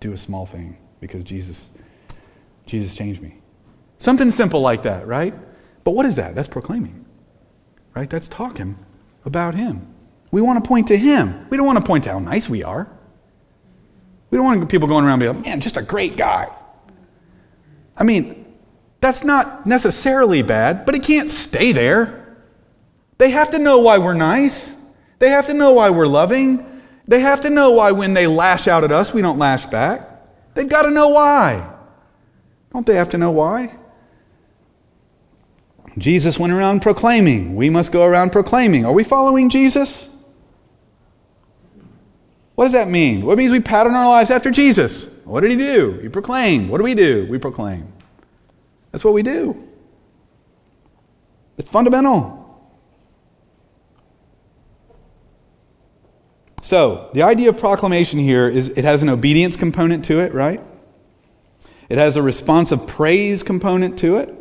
[0.00, 1.68] do a small thing because Jesus,
[2.66, 3.36] Jesus changed me.
[3.98, 5.34] Something simple like that, right?
[5.84, 6.34] But what is that?
[6.34, 7.04] That's proclaiming,
[7.94, 8.08] right?
[8.08, 8.78] That's talking
[9.26, 9.94] about Him.
[10.30, 11.46] We want to point to Him.
[11.50, 12.90] We don't want to point to how nice we are.
[14.30, 16.48] We don't want people going around being like, man, just a great guy.
[17.94, 18.46] I mean,
[19.02, 22.21] that's not necessarily bad, but it can't stay there.
[23.18, 24.74] They have to know why we're nice.
[25.18, 26.82] They have to know why we're loving.
[27.06, 30.08] They have to know why when they lash out at us, we don't lash back.
[30.54, 31.68] They've got to know why.
[32.72, 33.76] Don't they have to know why?
[35.98, 37.54] Jesus went around proclaiming.
[37.54, 38.86] We must go around proclaiming.
[38.86, 40.08] Are we following Jesus?
[42.54, 43.24] What does that mean?
[43.24, 45.08] What means we pattern our lives after Jesus?
[45.24, 45.98] What did he do?
[46.02, 46.70] He proclaimed.
[46.70, 47.26] What do we do?
[47.30, 47.92] We proclaim.
[48.90, 49.68] That's what we do.
[51.58, 52.41] It's fundamental.
[56.72, 60.58] So, the idea of proclamation here is it has an obedience component to it, right?
[61.90, 64.34] It has a response of praise component to it.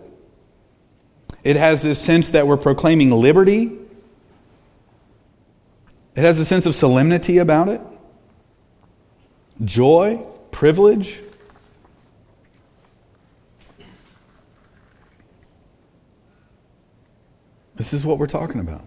[1.43, 3.77] It has this sense that we're proclaiming liberty.
[6.15, 7.81] It has a sense of solemnity about it,
[9.65, 11.19] joy, privilege.
[17.75, 18.85] This is what we're talking about.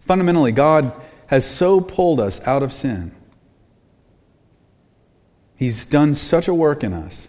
[0.00, 1.00] Fundamentally, God
[1.30, 3.14] has so pulled us out of sin.
[5.54, 7.28] He's done such a work in us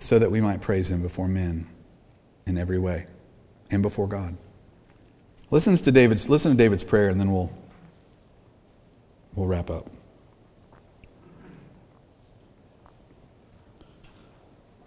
[0.00, 1.66] so that we might praise him before men
[2.44, 3.06] in every way
[3.70, 4.36] and before God.
[5.50, 7.50] Listen to David's, listen to David's prayer and then we'll,
[9.34, 9.88] we'll wrap up.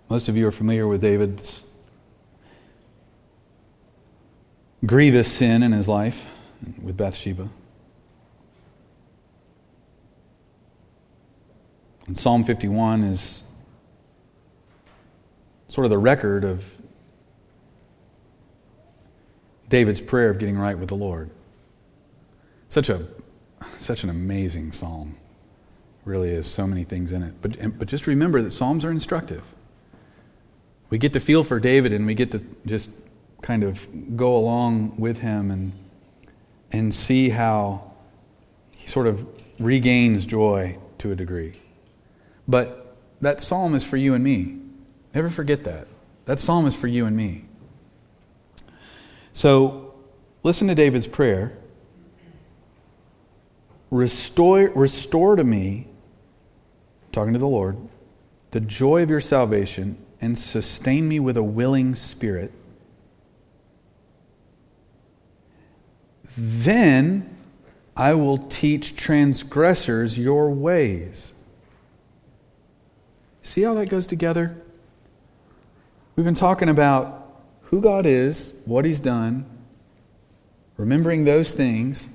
[0.07, 1.63] Most of you are familiar with David's
[4.85, 6.27] grievous sin in his life
[6.81, 7.49] with Bathsheba.
[12.07, 13.43] And Psalm 51 is
[15.67, 16.73] sort of the record of
[19.69, 21.29] David's prayer of getting right with the Lord.
[22.67, 23.07] Such a
[23.77, 25.15] such an amazing psalm.
[26.05, 27.35] Really is so many things in it.
[27.41, 29.43] But but just remember that psalms are instructive.
[30.89, 32.89] We get to feel for David and we get to just
[33.43, 33.87] kind of
[34.17, 35.71] go along with him and
[36.71, 37.91] and see how
[38.71, 39.27] he sort of
[39.59, 41.53] regains joy to a degree.
[42.47, 44.59] But that psalm is for you and me.
[45.13, 45.87] Never forget that.
[46.25, 47.45] That psalm is for you and me.
[49.33, 49.93] So
[50.43, 51.57] listen to David's prayer.
[53.91, 55.87] Restore, restore to me,
[57.11, 57.77] talking to the Lord,
[58.51, 62.51] the joy of your salvation and sustain me with a willing spirit.
[66.37, 67.37] Then
[67.95, 71.33] I will teach transgressors your ways.
[73.43, 74.55] See how that goes together?
[76.15, 79.45] We've been talking about who God is, what He's done,
[80.77, 82.09] remembering those things,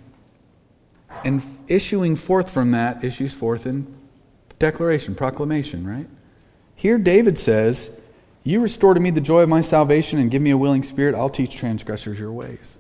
[1.24, 3.86] and issuing forth from that, issues forth in
[4.58, 6.08] declaration, proclamation, right?
[6.74, 8.00] Here, David says,
[8.42, 11.14] You restore to me the joy of my salvation and give me a willing spirit,
[11.14, 12.78] I'll teach transgressors your ways.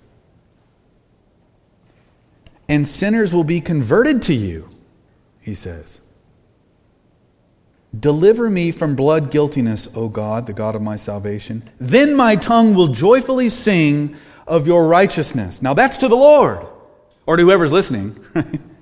[2.68, 4.70] And sinners will be converted to you,
[5.40, 6.00] he says.
[7.98, 11.70] Deliver me from blood guiltiness, O God, the God of my salvation.
[11.78, 15.62] Then my tongue will joyfully sing of your righteousness.
[15.62, 16.66] Now that's to the Lord,
[17.26, 18.18] or to whoever's listening.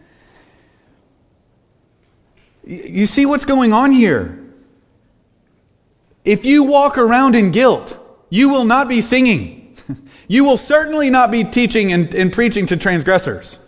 [2.65, 4.39] you see what's going on here?
[6.25, 7.97] If you walk around in guilt,
[8.31, 9.77] you will not be singing.
[10.29, 13.59] you will certainly not be teaching and, and preaching to transgressors.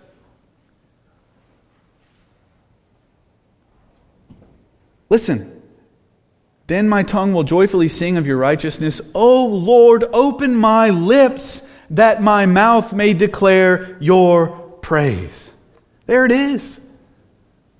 [5.09, 5.63] Listen.
[6.67, 9.01] Then my tongue will joyfully sing of your righteousness.
[9.15, 14.49] O Lord, open my lips that my mouth may declare your
[14.81, 15.53] praise.
[16.07, 16.81] There it is.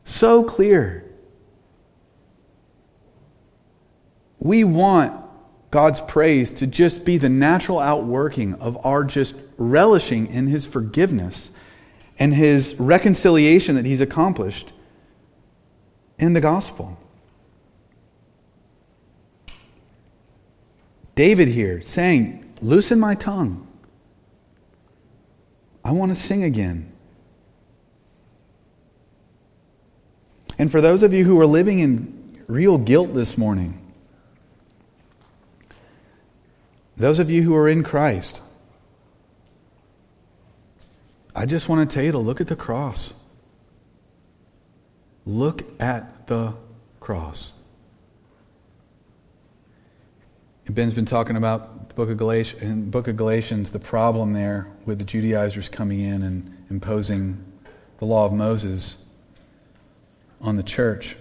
[0.05, 1.05] So clear.
[4.39, 5.19] We want
[5.71, 11.51] God's praise to just be the natural outworking of our just relishing in His forgiveness
[12.19, 14.73] and His reconciliation that He's accomplished
[16.19, 16.99] in the gospel.
[21.15, 23.67] David here saying, Loosen my tongue.
[25.85, 26.91] I want to sing again.
[30.59, 33.81] And for those of you who are living in real guilt this morning,
[36.97, 38.41] those of you who are in Christ,
[41.35, 43.15] I just want to tell you to look at the cross.
[45.27, 46.55] Look at the
[47.01, 47.55] cross.
[50.73, 54.67] Ben's been talking about the book of Galatians, in book of Galatians, the problem there
[54.87, 57.45] with the Judaizers coming in and imposing
[57.99, 59.05] the law of Moses
[60.41, 61.17] on the church.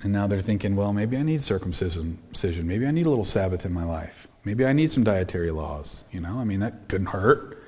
[0.00, 2.18] And now they're thinking, well, maybe I need circumcision.
[2.62, 4.28] Maybe I need a little Sabbath in my life.
[4.44, 6.04] Maybe I need some dietary laws.
[6.12, 7.60] You know, I mean, that couldn't hurt.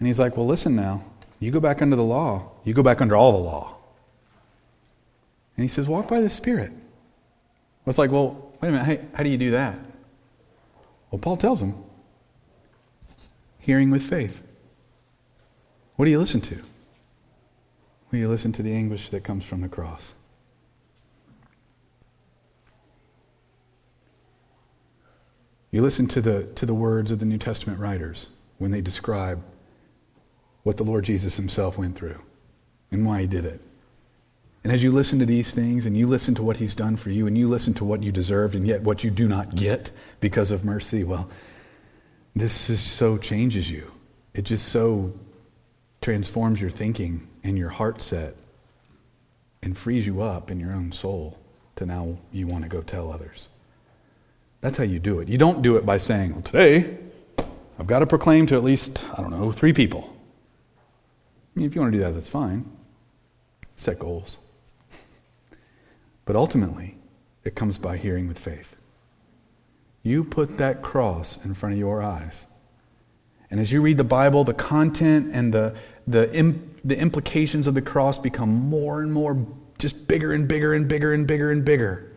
[0.00, 1.04] And he's like, well, listen now.
[1.38, 2.50] You go back under the law.
[2.64, 3.76] You go back under all the law.
[5.56, 6.70] And he says, walk by the Spirit.
[6.70, 8.84] Well, it's like, well, wait a minute.
[8.84, 9.78] Hey, how do you do that?
[11.16, 11.82] Well, Paul tells them
[13.58, 14.42] hearing with faith.
[15.94, 16.62] What do you listen to?
[18.10, 20.14] Will you listen to the anguish that comes from the cross?
[25.70, 29.42] You listen to the, to the words of the New Testament writers when they describe
[30.64, 32.20] what the Lord Jesus himself went through
[32.92, 33.62] and why he did it.
[34.66, 37.10] And as you listen to these things and you listen to what he's done for
[37.10, 39.92] you and you listen to what you deserved and yet what you do not get
[40.18, 41.30] because of mercy, well,
[42.34, 43.92] this just so changes you.
[44.34, 45.14] It just so
[46.00, 48.34] transforms your thinking and your heart set
[49.62, 51.38] and frees you up in your own soul
[51.76, 53.46] to now you want to go tell others.
[54.62, 55.28] That's how you do it.
[55.28, 56.98] You don't do it by saying, well, today
[57.78, 60.12] I've got to proclaim to at least, I don't know, three people.
[61.54, 62.68] I mean, if you want to do that, that's fine.
[63.76, 64.38] Set goals.
[66.26, 66.98] But ultimately,
[67.44, 68.76] it comes by hearing with faith.
[70.02, 72.46] You put that cross in front of your eyes.
[73.50, 75.74] And as you read the Bible, the content and the,
[76.06, 79.46] the, Im, the implications of the cross become more and more
[79.78, 82.12] just bigger and bigger and bigger and bigger and bigger.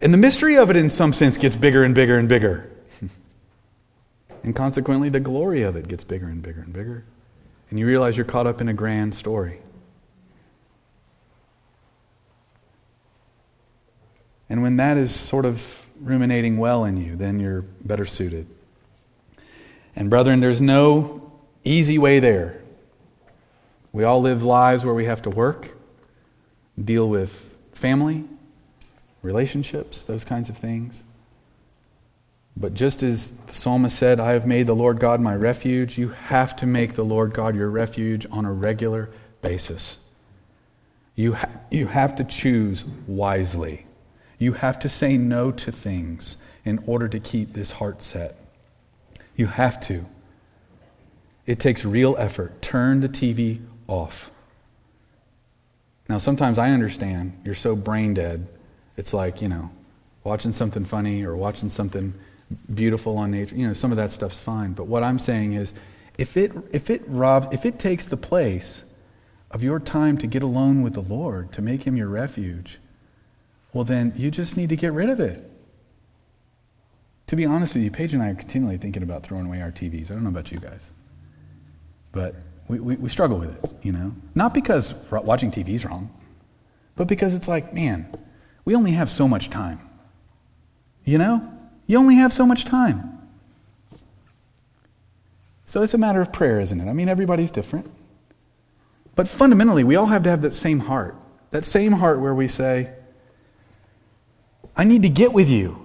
[0.00, 2.70] And the mystery of it, in some sense, gets bigger and bigger and bigger.
[4.42, 7.04] and consequently, the glory of it gets bigger and bigger and bigger.
[7.70, 9.60] And you realize you're caught up in a grand story.
[14.48, 18.46] And when that is sort of ruminating well in you, then you're better suited.
[19.94, 21.32] And, brethren, there's no
[21.64, 22.60] easy way there.
[23.92, 25.76] We all live lives where we have to work,
[26.82, 28.24] deal with family,
[29.22, 31.02] relationships, those kinds of things.
[32.56, 36.08] But just as the psalmist said, I have made the Lord God my refuge, you
[36.08, 39.10] have to make the Lord God your refuge on a regular
[39.42, 39.98] basis.
[41.14, 43.86] You, ha- you have to choose wisely.
[44.38, 48.36] You have to say no to things in order to keep this heart set.
[49.36, 50.06] You have to.
[51.46, 52.60] It takes real effort.
[52.60, 54.30] Turn the TV off.
[56.08, 58.48] Now, sometimes I understand you're so brain dead.
[58.96, 59.70] It's like, you know,
[60.24, 62.14] watching something funny or watching something
[62.74, 63.54] beautiful on nature.
[63.54, 64.72] You know, some of that stuff's fine.
[64.72, 65.72] But what I'm saying is,
[66.18, 68.84] if it, if it robs, if it takes the place
[69.50, 72.78] of your time to get alone with the Lord, to make Him your refuge,
[73.76, 75.50] well, then you just need to get rid of it.
[77.26, 79.70] To be honest with you, Paige and I are continually thinking about throwing away our
[79.70, 80.10] TVs.
[80.10, 80.92] I don't know about you guys.
[82.10, 82.36] But
[82.68, 84.14] we, we, we struggle with it, you know?
[84.34, 86.08] Not because watching TV is wrong,
[86.94, 88.16] but because it's like, man,
[88.64, 89.78] we only have so much time.
[91.04, 91.46] You know?
[91.86, 93.28] You only have so much time.
[95.66, 96.88] So it's a matter of prayer, isn't it?
[96.88, 97.90] I mean, everybody's different.
[99.14, 101.14] But fundamentally, we all have to have that same heart.
[101.50, 102.94] That same heart where we say,
[104.76, 105.82] I need to get with you.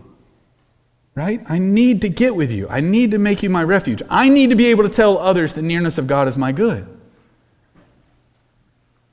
[1.14, 1.42] Right?
[1.50, 2.68] I need to get with you.
[2.70, 4.02] I need to make you my refuge.
[4.10, 6.88] I need to be able to tell others the nearness of God is my good.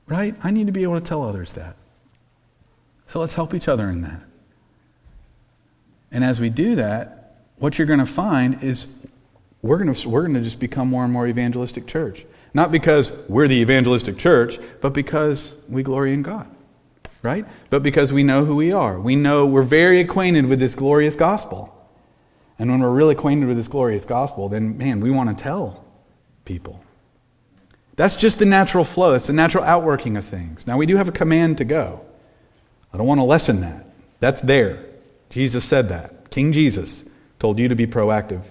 [0.07, 0.35] Right?
[0.41, 1.75] I need to be able to tell others that.
[3.07, 4.23] So let's help each other in that.
[6.11, 8.95] And as we do that, what you're going to find is
[9.61, 12.25] we're going to, we're going to just become more and more evangelistic church.
[12.53, 16.49] Not because we're the evangelistic church, but because we glory in God
[17.21, 17.45] right?
[17.69, 18.99] But because we know who we are.
[18.99, 21.75] We know we're very acquainted with this glorious gospel.
[22.57, 25.85] And when we're really acquainted with this glorious gospel, then, man, we want to tell
[26.45, 26.83] people.
[27.95, 29.13] That's just the natural flow.
[29.13, 30.65] It's the natural outworking of things.
[30.65, 32.05] Now, we do have a command to go.
[32.93, 33.85] I don't want to lessen that.
[34.19, 34.85] That's there.
[35.29, 36.31] Jesus said that.
[36.31, 37.03] King Jesus
[37.39, 38.43] told you to be proactive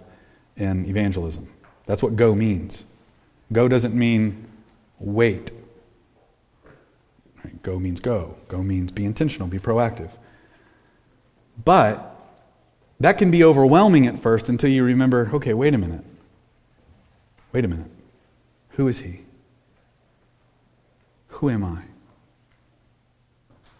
[0.56, 1.48] in evangelism.
[1.86, 2.84] That's what go means.
[3.52, 4.46] Go doesn't mean
[4.98, 5.50] wait
[7.44, 7.62] Right?
[7.62, 8.36] Go means go.
[8.48, 10.10] Go means be intentional, be proactive.
[11.64, 12.16] But
[13.00, 16.04] that can be overwhelming at first until you remember okay, wait a minute.
[17.52, 17.90] Wait a minute.
[18.70, 19.20] Who is he?
[21.28, 21.82] Who am I?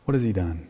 [0.04, 0.66] What has he done?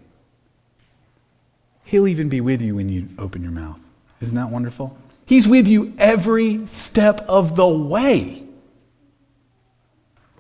[1.85, 3.79] He'll even be with you when you open your mouth.
[4.21, 4.97] Isn't that wonderful?
[5.27, 8.48] He's with you every step of the way.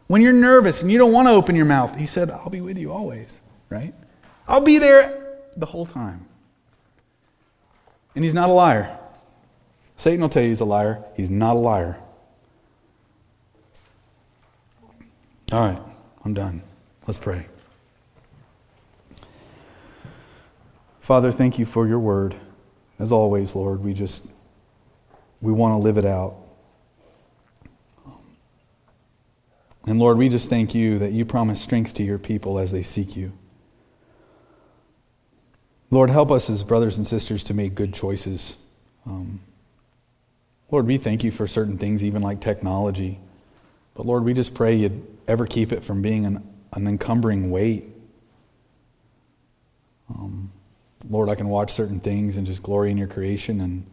[0.08, 2.62] When you're nervous and you don't want to open your mouth, he said, I'll be
[2.62, 3.94] with you always, right?
[4.48, 6.26] I'll be there the whole time.
[8.14, 8.98] And he's not a liar.
[9.96, 11.04] Satan will tell you he's a liar.
[11.14, 11.98] He's not a liar.
[15.52, 15.80] All right,
[16.24, 16.62] I'm done.
[17.06, 17.46] Let's pray.
[21.00, 22.34] Father, thank you for your word.
[22.98, 24.26] As always, Lord, we just
[25.40, 26.36] we want to live it out.
[29.88, 32.82] And Lord, we just thank you that you promise strength to your people as they
[32.82, 33.32] seek you.
[35.90, 38.58] Lord, help us as brothers and sisters to make good choices.
[39.06, 39.40] Um,
[40.70, 43.18] Lord, we thank you for certain things, even like technology.
[43.94, 47.84] But Lord, we just pray you'd ever keep it from being an, an encumbering weight.
[50.10, 50.52] Um,
[51.08, 53.86] Lord, I can watch certain things and just glory in your creation and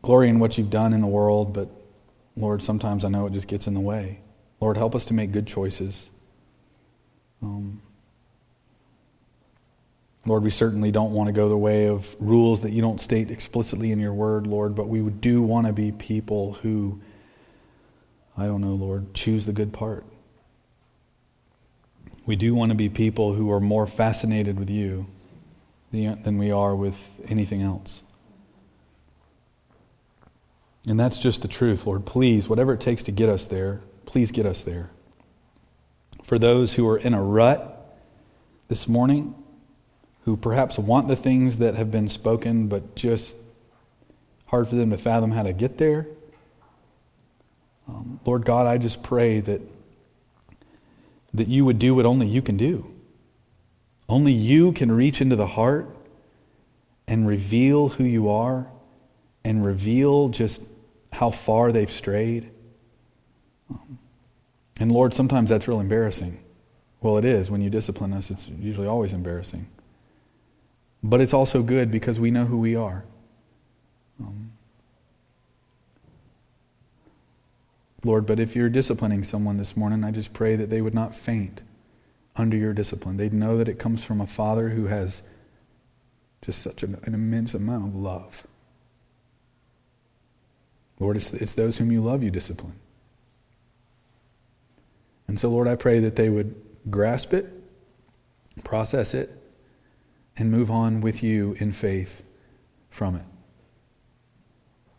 [0.00, 1.68] glory in what you've done in the world, but
[2.36, 4.20] Lord, sometimes I know it just gets in the way.
[4.64, 6.08] Lord, help us to make good choices.
[7.42, 7.82] Um,
[10.24, 13.30] Lord, we certainly don't want to go the way of rules that you don't state
[13.30, 16.98] explicitly in your word, Lord, but we do want to be people who,
[18.38, 20.06] I don't know, Lord, choose the good part.
[22.24, 25.04] We do want to be people who are more fascinated with you
[25.92, 28.02] than we are with anything else.
[30.86, 32.06] And that's just the truth, Lord.
[32.06, 33.82] Please, whatever it takes to get us there,
[34.14, 34.90] please get us there.
[36.22, 37.98] For those who are in a rut
[38.68, 39.34] this morning,
[40.24, 43.34] who perhaps want the things that have been spoken, but just
[44.46, 46.06] hard for them to fathom how to get there,
[47.88, 49.60] um, Lord God, I just pray that,
[51.32, 52.88] that you would do what only you can do.
[54.08, 55.88] Only you can reach into the heart
[57.08, 58.68] and reveal who you are
[59.42, 60.62] and reveal just
[61.12, 62.48] how far they've strayed.
[63.68, 63.98] Um,
[64.78, 66.40] and Lord, sometimes that's real embarrassing.
[67.00, 67.50] Well, it is.
[67.50, 69.68] When you discipline us, it's usually always embarrassing.
[71.02, 73.04] But it's also good because we know who we are.
[74.18, 74.52] Um,
[78.04, 81.14] Lord, but if you're disciplining someone this morning, I just pray that they would not
[81.14, 81.62] faint
[82.36, 83.16] under your discipline.
[83.16, 85.22] They'd know that it comes from a Father who has
[86.42, 88.46] just such an, an immense amount of love.
[90.98, 92.74] Lord, it's, it's those whom you love you discipline.
[95.26, 96.54] And so, Lord, I pray that they would
[96.90, 97.50] grasp it,
[98.62, 99.30] process it,
[100.36, 102.22] and move on with you in faith
[102.90, 103.24] from it.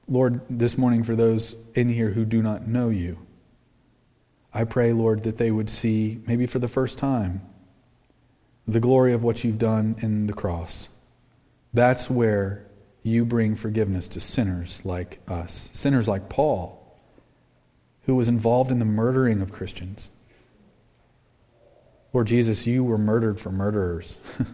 [0.07, 3.17] Lord, this morning, for those in here who do not know you,
[4.53, 7.41] I pray, Lord, that they would see, maybe for the first time,
[8.67, 10.89] the glory of what you've done in the cross.
[11.73, 12.65] That's where
[13.03, 16.81] you bring forgiveness to sinners like us, sinners like Paul,
[18.05, 20.09] who was involved in the murdering of Christians.
[22.15, 24.15] Lord Jesus, you were murdered for murderers.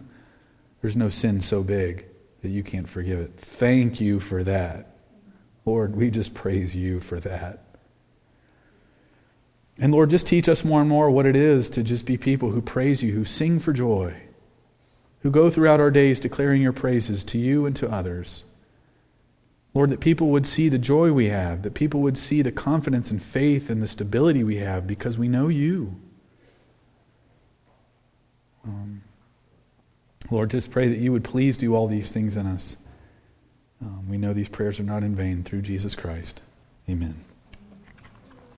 [0.80, 2.06] There's no sin so big
[2.40, 3.34] that you can't forgive it.
[3.36, 4.96] Thank you for that.
[5.64, 7.62] Lord, we just praise you for that.
[9.78, 12.50] And Lord, just teach us more and more what it is to just be people
[12.50, 14.16] who praise you, who sing for joy,
[15.20, 18.42] who go throughout our days declaring your praises to you and to others.
[19.72, 23.12] Lord, that people would see the joy we have, that people would see the confidence
[23.12, 25.94] and faith and the stability we have because we know you.
[28.64, 29.02] Um,
[30.30, 32.76] Lord, just pray that you would please do all these things in us.
[33.80, 36.40] Um, we know these prayers are not in vain through Jesus Christ.
[36.88, 37.24] Amen.